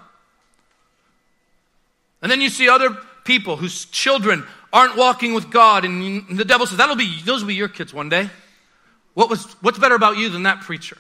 And 2.21 2.31
then 2.33 2.41
you 2.41 2.49
see 2.49 2.69
other 2.69 2.99
people 3.23 3.57
whose 3.57 3.85
children 3.85 4.45
aren't 4.73 4.97
walking 4.97 5.33
with 5.33 5.49
God, 5.49 5.85
and 5.85 6.27
the 6.37 6.45
devil 6.45 6.67
says, 6.67 6.79
That'll 6.79 6.97
be 6.97 7.23
those 7.23 7.43
will 7.43 7.49
be 7.49 7.55
your 7.55 7.69
kids 7.69 7.95
one 7.95 8.09
day. 8.09 8.29
What 9.15 9.31
was 9.31 9.45
what's 9.61 9.79
better 9.79 9.95
about 9.95 10.17
you 10.17 10.29
than 10.29 10.43
that 10.43 10.63
preacher? 10.63 10.99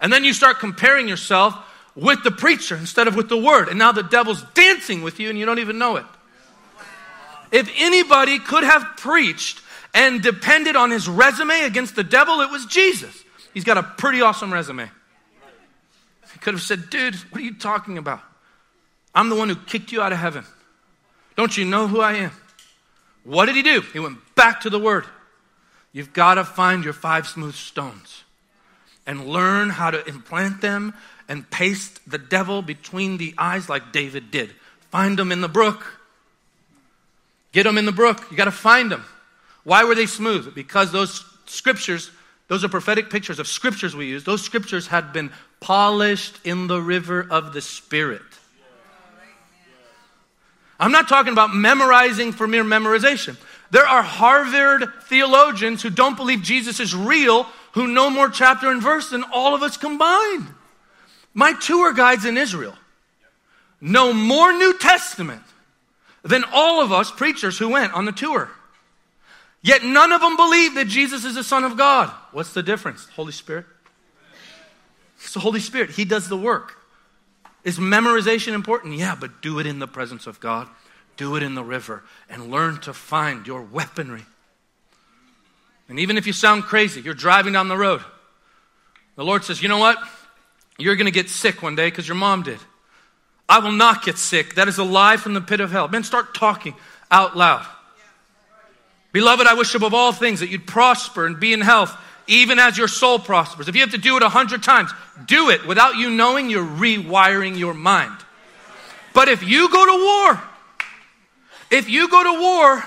And 0.00 0.10
then 0.10 0.24
you 0.24 0.32
start 0.32 0.58
comparing 0.58 1.06
yourself 1.06 1.54
with 2.00 2.24
the 2.24 2.30
preacher 2.30 2.76
instead 2.76 3.06
of 3.06 3.14
with 3.14 3.28
the 3.28 3.36
word. 3.36 3.68
And 3.68 3.78
now 3.78 3.92
the 3.92 4.02
devil's 4.02 4.42
dancing 4.54 5.02
with 5.02 5.20
you 5.20 5.28
and 5.28 5.38
you 5.38 5.44
don't 5.44 5.58
even 5.58 5.78
know 5.78 5.96
it. 5.96 6.06
If 7.52 7.70
anybody 7.76 8.38
could 8.38 8.64
have 8.64 8.96
preached 8.96 9.60
and 9.92 10.22
depended 10.22 10.76
on 10.76 10.90
his 10.90 11.08
resume 11.08 11.64
against 11.64 11.96
the 11.96 12.04
devil, 12.04 12.40
it 12.40 12.50
was 12.50 12.64
Jesus. 12.66 13.24
He's 13.52 13.64
got 13.64 13.76
a 13.76 13.82
pretty 13.82 14.22
awesome 14.22 14.52
resume. 14.52 14.88
He 16.32 16.38
could 16.38 16.54
have 16.54 16.62
said, 16.62 16.88
Dude, 16.90 17.16
what 17.16 17.40
are 17.40 17.44
you 17.44 17.54
talking 17.54 17.98
about? 17.98 18.20
I'm 19.14 19.28
the 19.28 19.36
one 19.36 19.48
who 19.48 19.56
kicked 19.56 19.92
you 19.92 20.00
out 20.00 20.12
of 20.12 20.18
heaven. 20.18 20.44
Don't 21.36 21.56
you 21.56 21.64
know 21.64 21.86
who 21.86 22.00
I 22.00 22.14
am? 22.14 22.32
What 23.24 23.46
did 23.46 23.56
he 23.56 23.62
do? 23.62 23.82
He 23.92 23.98
went 23.98 24.18
back 24.36 24.60
to 24.62 24.70
the 24.70 24.78
word. 24.78 25.04
You've 25.92 26.12
got 26.12 26.34
to 26.34 26.44
find 26.44 26.84
your 26.84 26.92
five 26.92 27.26
smooth 27.26 27.54
stones 27.54 28.22
and 29.06 29.26
learn 29.26 29.70
how 29.70 29.90
to 29.90 30.06
implant 30.08 30.60
them 30.60 30.94
and 31.30 31.48
paste 31.48 32.00
the 32.10 32.18
devil 32.18 32.60
between 32.60 33.16
the 33.16 33.32
eyes 33.38 33.68
like 33.68 33.92
David 33.92 34.32
did. 34.32 34.50
Find 34.90 35.16
them 35.16 35.30
in 35.30 35.40
the 35.40 35.48
brook. 35.48 35.86
Get 37.52 37.62
them 37.62 37.78
in 37.78 37.86
the 37.86 37.92
brook. 37.92 38.26
You 38.32 38.36
got 38.36 38.46
to 38.46 38.50
find 38.50 38.90
them. 38.90 39.04
Why 39.62 39.84
were 39.84 39.94
they 39.94 40.06
smooth? 40.06 40.56
Because 40.56 40.90
those 40.90 41.24
scriptures, 41.46 42.10
those 42.48 42.64
are 42.64 42.68
prophetic 42.68 43.10
pictures 43.10 43.38
of 43.38 43.46
scriptures 43.46 43.94
we 43.94 44.06
use. 44.06 44.24
Those 44.24 44.42
scriptures 44.42 44.88
had 44.88 45.12
been 45.12 45.30
polished 45.60 46.34
in 46.44 46.66
the 46.66 46.82
river 46.82 47.24
of 47.30 47.52
the 47.52 47.60
Spirit. 47.60 48.22
I'm 50.80 50.92
not 50.92 51.08
talking 51.08 51.32
about 51.32 51.54
memorizing 51.54 52.32
for 52.32 52.48
mere 52.48 52.64
memorization. 52.64 53.36
There 53.70 53.86
are 53.86 54.02
Harvard 54.02 54.88
theologians 55.04 55.80
who 55.82 55.90
don't 55.90 56.16
believe 56.16 56.42
Jesus 56.42 56.80
is 56.80 56.92
real, 56.92 57.44
who 57.72 57.86
know 57.86 58.10
more 58.10 58.30
chapter 58.30 58.68
and 58.68 58.82
verse 58.82 59.10
than 59.10 59.22
all 59.32 59.54
of 59.54 59.62
us 59.62 59.76
combined. 59.76 60.48
My 61.34 61.52
tour 61.52 61.92
guides 61.92 62.24
in 62.24 62.36
Israel 62.36 62.76
know 63.80 64.12
more 64.12 64.52
New 64.52 64.76
Testament 64.78 65.42
than 66.22 66.44
all 66.52 66.82
of 66.82 66.92
us 66.92 67.10
preachers 67.10 67.58
who 67.58 67.68
went 67.68 67.92
on 67.94 68.04
the 68.04 68.12
tour. 68.12 68.50
Yet 69.62 69.84
none 69.84 70.12
of 70.12 70.20
them 70.20 70.36
believe 70.36 70.74
that 70.74 70.88
Jesus 70.88 71.24
is 71.24 71.34
the 71.34 71.44
Son 71.44 71.64
of 71.64 71.76
God. 71.76 72.10
What's 72.32 72.52
the 72.52 72.62
difference? 72.62 73.06
Holy 73.10 73.32
Spirit. 73.32 73.66
It's 75.16 75.34
the 75.34 75.40
Holy 75.40 75.60
Spirit. 75.60 75.90
He 75.90 76.04
does 76.04 76.28
the 76.28 76.36
work. 76.36 76.76
Is 77.62 77.78
memorization 77.78 78.54
important? 78.54 78.96
Yeah, 78.96 79.14
but 79.18 79.42
do 79.42 79.58
it 79.58 79.66
in 79.66 79.78
the 79.78 79.86
presence 79.86 80.26
of 80.26 80.40
God. 80.40 80.66
Do 81.18 81.36
it 81.36 81.42
in 81.42 81.54
the 81.54 81.62
river 81.62 82.02
and 82.30 82.50
learn 82.50 82.80
to 82.80 82.94
find 82.94 83.46
your 83.46 83.60
weaponry. 83.60 84.24
And 85.90 85.98
even 85.98 86.16
if 86.16 86.26
you 86.26 86.32
sound 86.32 86.62
crazy, 86.64 87.02
you're 87.02 87.12
driving 87.12 87.52
down 87.52 87.68
the 87.68 87.76
road. 87.76 88.00
The 89.16 89.24
Lord 89.24 89.44
says, 89.44 89.62
You 89.62 89.68
know 89.68 89.78
what? 89.78 89.98
You're 90.80 90.96
going 90.96 91.06
to 91.06 91.12
get 91.12 91.28
sick 91.28 91.62
one 91.62 91.76
day 91.76 91.88
because 91.88 92.08
your 92.08 92.16
mom 92.16 92.42
did. 92.42 92.58
I 93.48 93.58
will 93.58 93.72
not 93.72 94.04
get 94.04 94.16
sick. 94.16 94.54
That 94.54 94.68
is 94.68 94.78
a 94.78 94.84
lie 94.84 95.16
from 95.16 95.34
the 95.34 95.40
pit 95.40 95.60
of 95.60 95.70
hell. 95.70 95.88
Men, 95.88 96.04
start 96.04 96.34
talking 96.34 96.74
out 97.10 97.36
loud. 97.36 97.66
Beloved, 99.12 99.46
I 99.46 99.54
wish 99.54 99.74
above 99.74 99.92
all 99.92 100.12
things 100.12 100.40
that 100.40 100.50
you'd 100.50 100.66
prosper 100.66 101.26
and 101.26 101.40
be 101.40 101.52
in 101.52 101.60
health, 101.60 101.96
even 102.28 102.60
as 102.60 102.78
your 102.78 102.86
soul 102.86 103.18
prospers. 103.18 103.66
If 103.66 103.74
you 103.74 103.80
have 103.80 103.90
to 103.90 103.98
do 103.98 104.16
it 104.16 104.22
a 104.22 104.28
hundred 104.28 104.62
times, 104.62 104.92
do 105.26 105.50
it 105.50 105.66
without 105.66 105.96
you 105.96 106.10
knowing 106.10 106.48
you're 106.48 106.64
rewiring 106.64 107.58
your 107.58 107.74
mind. 107.74 108.16
But 109.12 109.28
if 109.28 109.42
you 109.42 109.68
go 109.68 109.84
to 109.84 110.04
war, 110.04 110.42
if 111.72 111.88
you 111.88 112.08
go 112.08 112.22
to 112.22 112.40
war 112.40 112.84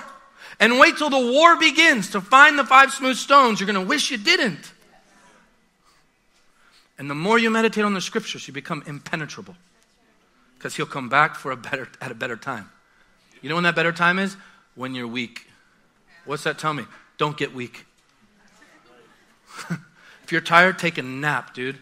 and 0.60 0.78
wait 0.78 0.96
till 0.96 1.10
the 1.10 1.32
war 1.32 1.56
begins 1.58 2.10
to 2.10 2.22
find 2.22 2.58
the 2.58 2.64
five 2.64 2.92
smooth 2.92 3.16
stones, 3.16 3.60
you're 3.60 3.66
going 3.70 3.82
to 3.82 3.86
wish 3.86 4.10
you 4.10 4.16
didn't. 4.16 4.72
And 6.98 7.10
the 7.10 7.14
more 7.14 7.38
you 7.38 7.50
meditate 7.50 7.84
on 7.84 7.94
the 7.94 8.00
scriptures, 8.00 8.46
you 8.46 8.54
become 8.54 8.82
impenetrable 8.86 9.56
because 10.56 10.76
he'll 10.76 10.86
come 10.86 11.08
back 11.08 11.34
for 11.34 11.50
a 11.50 11.56
better 11.56 11.88
at 12.00 12.10
a 12.10 12.14
better 12.14 12.36
time. 12.36 12.70
You 13.42 13.48
know 13.48 13.56
when 13.56 13.64
that 13.64 13.74
better 13.74 13.92
time 13.92 14.18
is? 14.18 14.36
When 14.74 14.94
you're 14.94 15.08
weak. 15.08 15.46
What's 16.24 16.44
that 16.44 16.58
tell 16.58 16.72
me? 16.72 16.84
Don't 17.18 17.36
get 17.36 17.54
weak. 17.54 17.84
if 19.70 20.32
you're 20.32 20.40
tired, 20.40 20.78
take 20.78 20.98
a 20.98 21.02
nap, 21.02 21.54
dude. 21.54 21.78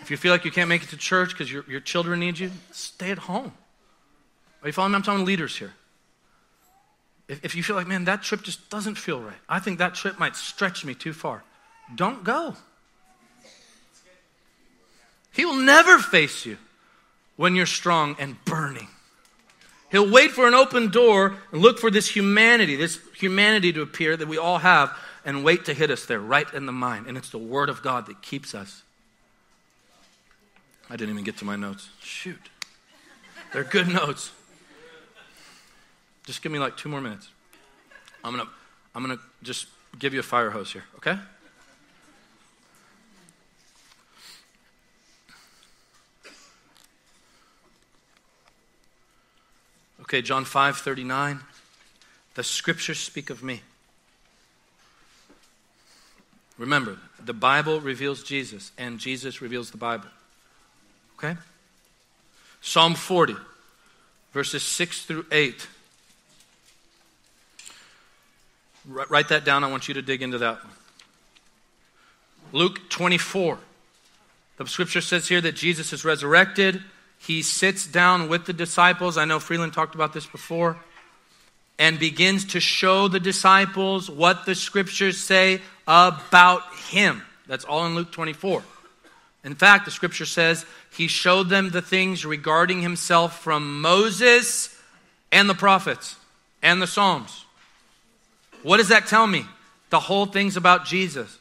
If 0.00 0.10
you 0.10 0.16
feel 0.16 0.32
like 0.32 0.44
you 0.44 0.50
can't 0.50 0.68
make 0.68 0.82
it 0.82 0.88
to 0.88 0.96
church 0.96 1.30
because 1.30 1.52
your, 1.52 1.64
your 1.68 1.80
children 1.80 2.18
need 2.18 2.38
you, 2.38 2.50
stay 2.72 3.12
at 3.12 3.18
home. 3.18 3.52
Are 4.62 4.68
you 4.68 4.72
following 4.72 4.92
me? 4.92 4.96
I'm 4.96 5.02
talking 5.02 5.24
leaders 5.24 5.56
here. 5.56 5.72
If, 7.28 7.44
if 7.44 7.54
you 7.54 7.62
feel 7.62 7.76
like, 7.76 7.86
man, 7.86 8.04
that 8.06 8.22
trip 8.22 8.42
just 8.42 8.68
doesn't 8.68 8.96
feel 8.96 9.20
right, 9.20 9.38
I 9.48 9.60
think 9.60 9.78
that 9.78 9.94
trip 9.94 10.18
might 10.18 10.34
stretch 10.34 10.84
me 10.84 10.94
too 10.94 11.12
far, 11.12 11.44
don't 11.94 12.24
go. 12.24 12.56
He 15.32 15.44
will 15.44 15.56
never 15.56 15.98
face 15.98 16.46
you 16.46 16.58
when 17.36 17.54
you're 17.54 17.66
strong 17.66 18.16
and 18.18 18.42
burning. 18.44 18.88
He'll 19.90 20.10
wait 20.10 20.30
for 20.30 20.46
an 20.46 20.54
open 20.54 20.88
door 20.88 21.34
and 21.52 21.60
look 21.60 21.78
for 21.78 21.90
this 21.90 22.08
humanity, 22.08 22.76
this 22.76 22.98
humanity 23.18 23.72
to 23.74 23.82
appear 23.82 24.16
that 24.16 24.28
we 24.28 24.38
all 24.38 24.58
have, 24.58 24.96
and 25.24 25.44
wait 25.44 25.66
to 25.66 25.74
hit 25.74 25.90
us 25.90 26.06
there, 26.06 26.18
right 26.18 26.52
in 26.54 26.66
the 26.66 26.72
mind. 26.72 27.06
And 27.06 27.16
it's 27.16 27.30
the 27.30 27.38
Word 27.38 27.68
of 27.68 27.82
God 27.82 28.06
that 28.06 28.22
keeps 28.22 28.54
us. 28.54 28.82
I 30.88 30.96
didn't 30.96 31.10
even 31.10 31.24
get 31.24 31.38
to 31.38 31.44
my 31.44 31.56
notes. 31.56 31.88
Shoot. 32.02 32.50
They're 33.52 33.64
good 33.64 33.88
notes. 33.88 34.30
Just 36.24 36.42
give 36.42 36.52
me 36.52 36.58
like 36.58 36.76
two 36.76 36.88
more 36.88 37.00
minutes. 37.00 37.28
I'm 38.24 38.32
gonna, 38.36 38.48
I'm 38.94 39.02
gonna 39.02 39.18
just 39.42 39.66
give 39.98 40.14
you 40.14 40.20
a 40.20 40.24
fire 40.24 40.50
hose 40.50 40.72
here, 40.72 40.84
okay? 40.96 41.18
Okay, 50.12 50.20
John 50.20 50.44
5 50.44 50.76
39. 50.76 51.40
The 52.34 52.44
scriptures 52.44 52.98
speak 52.98 53.30
of 53.30 53.42
me. 53.42 53.62
Remember, 56.58 56.98
the 57.24 57.32
Bible 57.32 57.80
reveals 57.80 58.22
Jesus, 58.22 58.72
and 58.76 58.98
Jesus 58.98 59.40
reveals 59.40 59.70
the 59.70 59.78
Bible. 59.78 60.08
Okay? 61.16 61.38
Psalm 62.60 62.94
40, 62.94 63.36
verses 64.34 64.62
6 64.62 65.06
through 65.06 65.24
8. 65.32 65.66
R- 68.94 69.06
write 69.08 69.30
that 69.30 69.46
down. 69.46 69.64
I 69.64 69.70
want 69.70 69.88
you 69.88 69.94
to 69.94 70.02
dig 70.02 70.20
into 70.20 70.36
that 70.36 70.62
one. 70.62 70.74
Luke 72.52 72.90
24. 72.90 73.56
The 74.58 74.66
scripture 74.66 75.00
says 75.00 75.28
here 75.28 75.40
that 75.40 75.56
Jesus 75.56 75.90
is 75.94 76.04
resurrected. 76.04 76.82
He 77.24 77.42
sits 77.42 77.86
down 77.86 78.28
with 78.28 78.46
the 78.46 78.52
disciples. 78.52 79.16
I 79.16 79.24
know 79.24 79.38
Freeland 79.38 79.72
talked 79.72 79.94
about 79.94 80.12
this 80.12 80.26
before. 80.26 80.76
And 81.78 81.98
begins 81.98 82.44
to 82.46 82.60
show 82.60 83.08
the 83.08 83.20
disciples 83.20 84.10
what 84.10 84.44
the 84.44 84.54
scriptures 84.54 85.18
say 85.18 85.60
about 85.86 86.62
him. 86.90 87.22
That's 87.46 87.64
all 87.64 87.86
in 87.86 87.94
Luke 87.94 88.12
24. 88.12 88.62
In 89.44 89.54
fact, 89.54 89.84
the 89.84 89.90
scripture 89.90 90.26
says 90.26 90.66
he 90.96 91.08
showed 91.08 91.48
them 91.48 91.70
the 91.70 91.82
things 91.82 92.24
regarding 92.24 92.82
himself 92.82 93.40
from 93.40 93.80
Moses 93.80 94.76
and 95.30 95.48
the 95.48 95.54
prophets 95.54 96.16
and 96.62 96.80
the 96.80 96.86
Psalms. 96.86 97.44
What 98.62 98.76
does 98.76 98.88
that 98.88 99.06
tell 99.06 99.26
me? 99.26 99.44
The 99.90 100.00
whole 100.00 100.26
thing's 100.26 100.56
about 100.56 100.86
Jesus. 100.86 101.38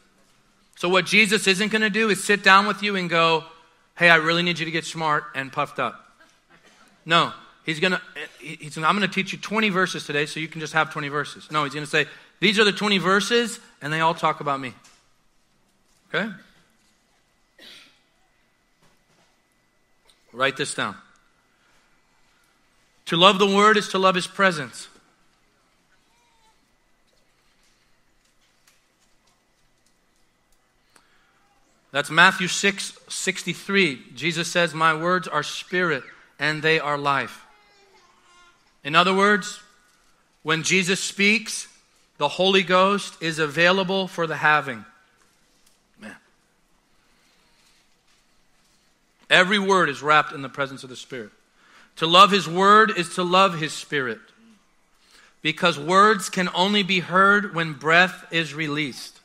So, 0.76 0.90
what 0.90 1.06
Jesus 1.06 1.46
isn't 1.48 1.72
going 1.72 1.84
to 1.84 1.92
do 1.92 2.10
is 2.10 2.24
sit 2.24 2.44
down 2.44 2.66
with 2.66 2.82
you 2.82 2.96
and 2.96 3.10
go, 3.10 3.44
Hey, 3.98 4.10
I 4.10 4.16
really 4.16 4.44
need 4.44 4.60
you 4.60 4.66
to 4.66 4.72
get 4.72 4.86
smart 4.86 5.26
and 5.36 5.52
puffed 5.52 5.80
up. 5.80 6.08
No, 7.06 7.34
he's 7.66 7.80
going 7.80 7.94
to, 7.94 8.02
he's, 8.40 8.78
I'm 8.78 8.98
going 8.98 9.02
to 9.02 9.08
teach 9.08 9.34
you 9.34 9.40
20 9.40 9.70
verses 9.70 10.06
today 10.06 10.26
so 10.26 10.40
you 10.40 10.48
can 10.48 10.62
just 10.62 10.74
have 10.74 10.92
20 10.92 11.10
verses. 11.10 11.50
No, 11.52 11.64
he's 11.64 11.74
going 11.74 11.86
to 11.86 11.90
say, 11.90 12.06
These 12.40 12.60
are 12.60 12.64
the 12.64 12.72
20 12.72 12.98
verses, 12.98 13.60
and 13.82 13.92
they 13.92 14.00
all 14.00 14.14
talk 14.14 14.40
about 14.40 14.60
me. 14.60 14.74
Okay? 16.14 16.32
Write 20.34 20.58
this 20.58 20.74
down. 20.74 20.96
To 23.08 23.18
love 23.18 23.40
the 23.40 23.48
Word 23.48 23.78
is 23.78 23.90
to 23.90 24.00
love 24.00 24.16
His 24.16 24.28
presence. 24.28 24.88
That's 31.92 32.10
Matthew 32.10 32.48
6 32.48 32.98
63. 33.08 34.14
Jesus 34.16 34.50
says, 34.50 34.74
My 34.74 34.94
words 34.94 35.28
are 35.28 35.44
spirit 35.44 36.04
and 36.40 36.62
they 36.62 36.80
are 36.80 36.98
life. 36.98 37.46
In 38.84 38.96
other 38.96 39.14
words, 39.14 39.62
when 40.44 40.64
Jesus 40.64 41.00
speaks, 41.00 41.68
the 42.18 42.28
Holy 42.28 42.64
Ghost 42.64 43.22
is 43.22 43.40
available 43.40 44.08
for 44.08 44.28
the 44.28 44.38
having. 44.38 44.86
Man. 46.00 46.16
Every 49.30 49.60
word 49.60 49.90
is 49.90 50.02
wrapped 50.02 50.34
in 50.34 50.42
the 50.42 50.50
presence 50.50 50.84
of 50.84 50.90
the 50.90 50.96
Spirit. 50.96 51.32
To 51.98 52.08
love 52.08 52.32
His 52.32 52.48
Word 52.48 52.92
is 52.98 53.16
to 53.16 53.24
love 53.24 53.60
His 53.60 53.74
Spirit. 53.74 54.20
Because 55.42 55.80
words 55.80 56.30
can 56.30 56.50
only 56.54 56.84
be 56.84 57.00
heard 57.00 57.56
when 57.56 57.74
breath 57.74 58.26
is 58.32 58.54
released. 58.54 59.21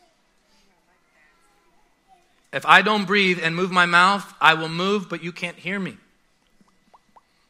If 2.52 2.64
I 2.64 2.82
don't 2.82 3.06
breathe 3.06 3.40
and 3.42 3.54
move 3.54 3.70
my 3.70 3.86
mouth, 3.86 4.32
I 4.40 4.54
will 4.54 4.68
move, 4.68 5.08
but 5.08 5.22
you 5.22 5.32
can't 5.32 5.56
hear 5.56 5.78
me. 5.78 5.96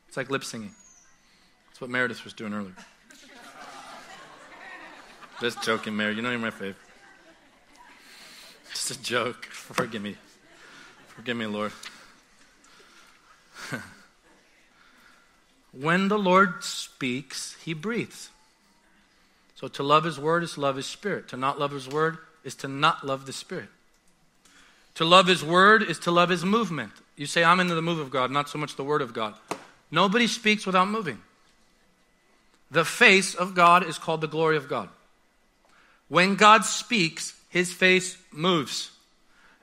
It's 0.08 0.16
like 0.16 0.30
lip 0.30 0.44
singing. 0.44 0.74
That's 1.68 1.80
what 1.80 1.90
Meredith 1.90 2.24
was 2.24 2.32
doing 2.32 2.54
earlier. 2.54 2.74
Just 5.40 5.62
joking, 5.62 5.94
Mary. 5.96 6.14
You 6.14 6.22
know 6.22 6.30
you're 6.30 6.38
my 6.38 6.50
favorite. 6.50 6.76
Just 8.70 8.90
a 8.90 9.02
joke. 9.02 9.44
Forgive 9.44 10.00
me. 10.00 10.16
Forgive 11.08 11.36
me, 11.36 11.44
Lord. 11.46 11.72
when 15.72 16.08
the 16.08 16.18
Lord 16.18 16.64
speaks, 16.64 17.56
he 17.62 17.74
breathes. 17.74 18.30
So 19.54 19.68
to 19.68 19.82
love 19.82 20.04
his 20.04 20.18
word 20.18 20.42
is 20.42 20.54
to 20.54 20.60
love 20.60 20.76
his 20.76 20.86
spirit. 20.86 21.28
To 21.28 21.36
not 21.36 21.58
love 21.58 21.72
his 21.72 21.88
word 21.88 22.18
is 22.44 22.54
to 22.56 22.68
not 22.68 23.04
love 23.04 23.26
the 23.26 23.32
spirit. 23.32 23.68
To 24.96 25.04
love 25.04 25.26
his 25.26 25.44
word 25.44 25.82
is 25.82 25.98
to 26.00 26.10
love 26.10 26.30
his 26.30 26.44
movement. 26.44 26.92
You 27.16 27.26
say, 27.26 27.44
I'm 27.44 27.60
into 27.60 27.74
the 27.74 27.82
move 27.82 27.98
of 27.98 28.10
God, 28.10 28.30
not 28.30 28.48
so 28.48 28.58
much 28.58 28.76
the 28.76 28.84
word 28.84 29.02
of 29.02 29.12
God. 29.12 29.34
Nobody 29.90 30.26
speaks 30.26 30.66
without 30.66 30.88
moving. 30.88 31.20
The 32.70 32.84
face 32.84 33.34
of 33.34 33.54
God 33.54 33.86
is 33.86 33.98
called 33.98 34.20
the 34.20 34.26
glory 34.26 34.56
of 34.56 34.68
God. 34.68 34.88
When 36.08 36.34
God 36.34 36.64
speaks, 36.64 37.38
his 37.48 37.72
face 37.72 38.16
moves. 38.32 38.90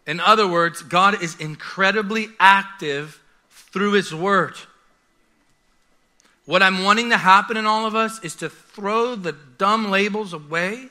In 0.05 0.19
other 0.19 0.47
words, 0.47 0.81
God 0.81 1.21
is 1.21 1.39
incredibly 1.39 2.27
active 2.39 3.19
through 3.49 3.93
his 3.93 4.13
word. 4.13 4.55
What 6.45 6.61
I'm 6.61 6.83
wanting 6.83 7.09
to 7.09 7.17
happen 7.17 7.57
in 7.57 7.65
all 7.65 7.85
of 7.85 7.95
us 7.95 8.23
is 8.23 8.35
to 8.37 8.49
throw 8.49 9.15
the 9.15 9.35
dumb 9.57 9.89
labels 9.89 10.33
away 10.33 10.89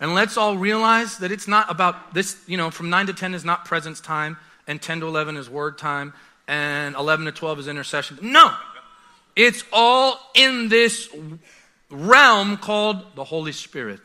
and 0.00 0.14
let's 0.14 0.36
all 0.36 0.56
realize 0.56 1.18
that 1.18 1.30
it's 1.32 1.48
not 1.48 1.70
about 1.70 2.14
this, 2.14 2.36
you 2.46 2.56
know, 2.56 2.70
from 2.70 2.90
9 2.90 3.06
to 3.06 3.12
10 3.12 3.34
is 3.34 3.44
not 3.44 3.64
presence 3.64 4.00
time, 4.00 4.36
and 4.66 4.80
10 4.80 5.00
to 5.00 5.06
11 5.06 5.36
is 5.36 5.48
word 5.48 5.78
time, 5.78 6.12
and 6.48 6.94
11 6.94 7.26
to 7.26 7.32
12 7.32 7.60
is 7.60 7.68
intercession. 7.68 8.18
No! 8.22 8.52
It's 9.36 9.64
all 9.72 10.18
in 10.34 10.68
this 10.68 11.08
realm 11.90 12.56
called 12.56 13.16
the 13.16 13.24
Holy 13.24 13.52
Spirit. 13.52 14.00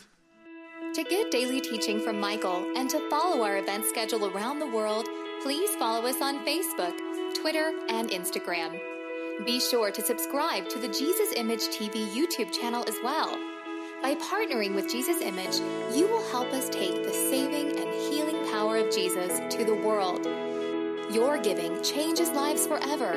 To 0.96 1.04
get 1.04 1.30
daily 1.30 1.62
teaching 1.62 2.00
from 2.00 2.20
Michael 2.20 2.66
and 2.76 2.90
to 2.90 3.10
follow 3.10 3.44
our 3.44 3.58
event 3.58 3.86
schedule 3.86 4.26
around 4.26 4.60
the 4.60 4.68
world, 4.68 5.08
please 5.44 5.70
follow 5.76 6.06
us 6.08 6.20
on 6.22 6.44
Facebook, 6.46 6.98
Twitter, 7.36 7.72
and 7.90 8.10
Instagram. 8.10 8.80
Be 9.46 9.60
sure 9.60 9.92
to 9.92 10.02
subscribe 10.02 10.68
to 10.70 10.80
the 10.80 10.88
Jesus 10.88 11.32
Image 11.36 11.62
TV 11.68 12.08
YouTube 12.10 12.52
channel 12.52 12.84
as 12.88 12.96
well. 13.04 13.38
By 14.02 14.16
partnering 14.16 14.74
with 14.76 14.89
Jesus 14.89 15.22
Image, 15.22 15.58
you 15.93 16.08
will 16.08 16.24
help 16.32 16.54
us 16.54 16.70
take 16.70 17.04
the 17.04 17.12
saving 17.12 17.78
and 17.78 17.93
healing 17.93 18.50
power 18.50 18.78
of 18.78 18.89
Jesus 18.95 19.41
to 19.54 19.66
the 19.66 19.76
world. 19.76 20.26
Your 21.14 21.38
giving 21.38 21.84
changes 21.84 22.30
lives 22.30 22.66
forever. 22.66 23.12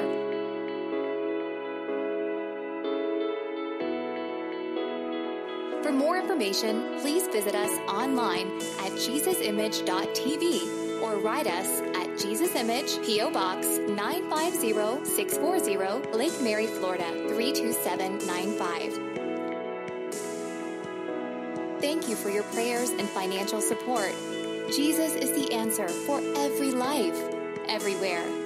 For 5.85 5.93
more 5.93 6.19
information, 6.19 6.99
please 6.99 7.29
visit 7.29 7.55
us 7.55 7.71
online 7.89 8.49
at 8.81 8.91
jesusimage.tv 8.93 11.01
or 11.01 11.19
write 11.19 11.47
us 11.47 11.81
at 11.97 12.19
Jesus 12.19 12.57
Image, 12.57 13.01
P.O. 13.05 13.31
Box 13.31 13.79
950640, 13.89 16.11
Lake 16.17 16.41
Mary, 16.43 16.67
Florida 16.67 17.09
32795. 17.29 19.02
Thank 21.83 22.09
you 22.09 22.15
for 22.15 22.31
your 22.31 22.45
prayers 22.45 22.91
and 22.91 23.09
financial 23.09 23.61
support. 23.61 24.15
Jesus 24.73 25.17
is 25.17 25.33
the 25.33 25.53
answer 25.53 25.89
for 25.89 26.21
every 26.37 26.71
life, 26.71 27.21
everywhere. 27.67 28.42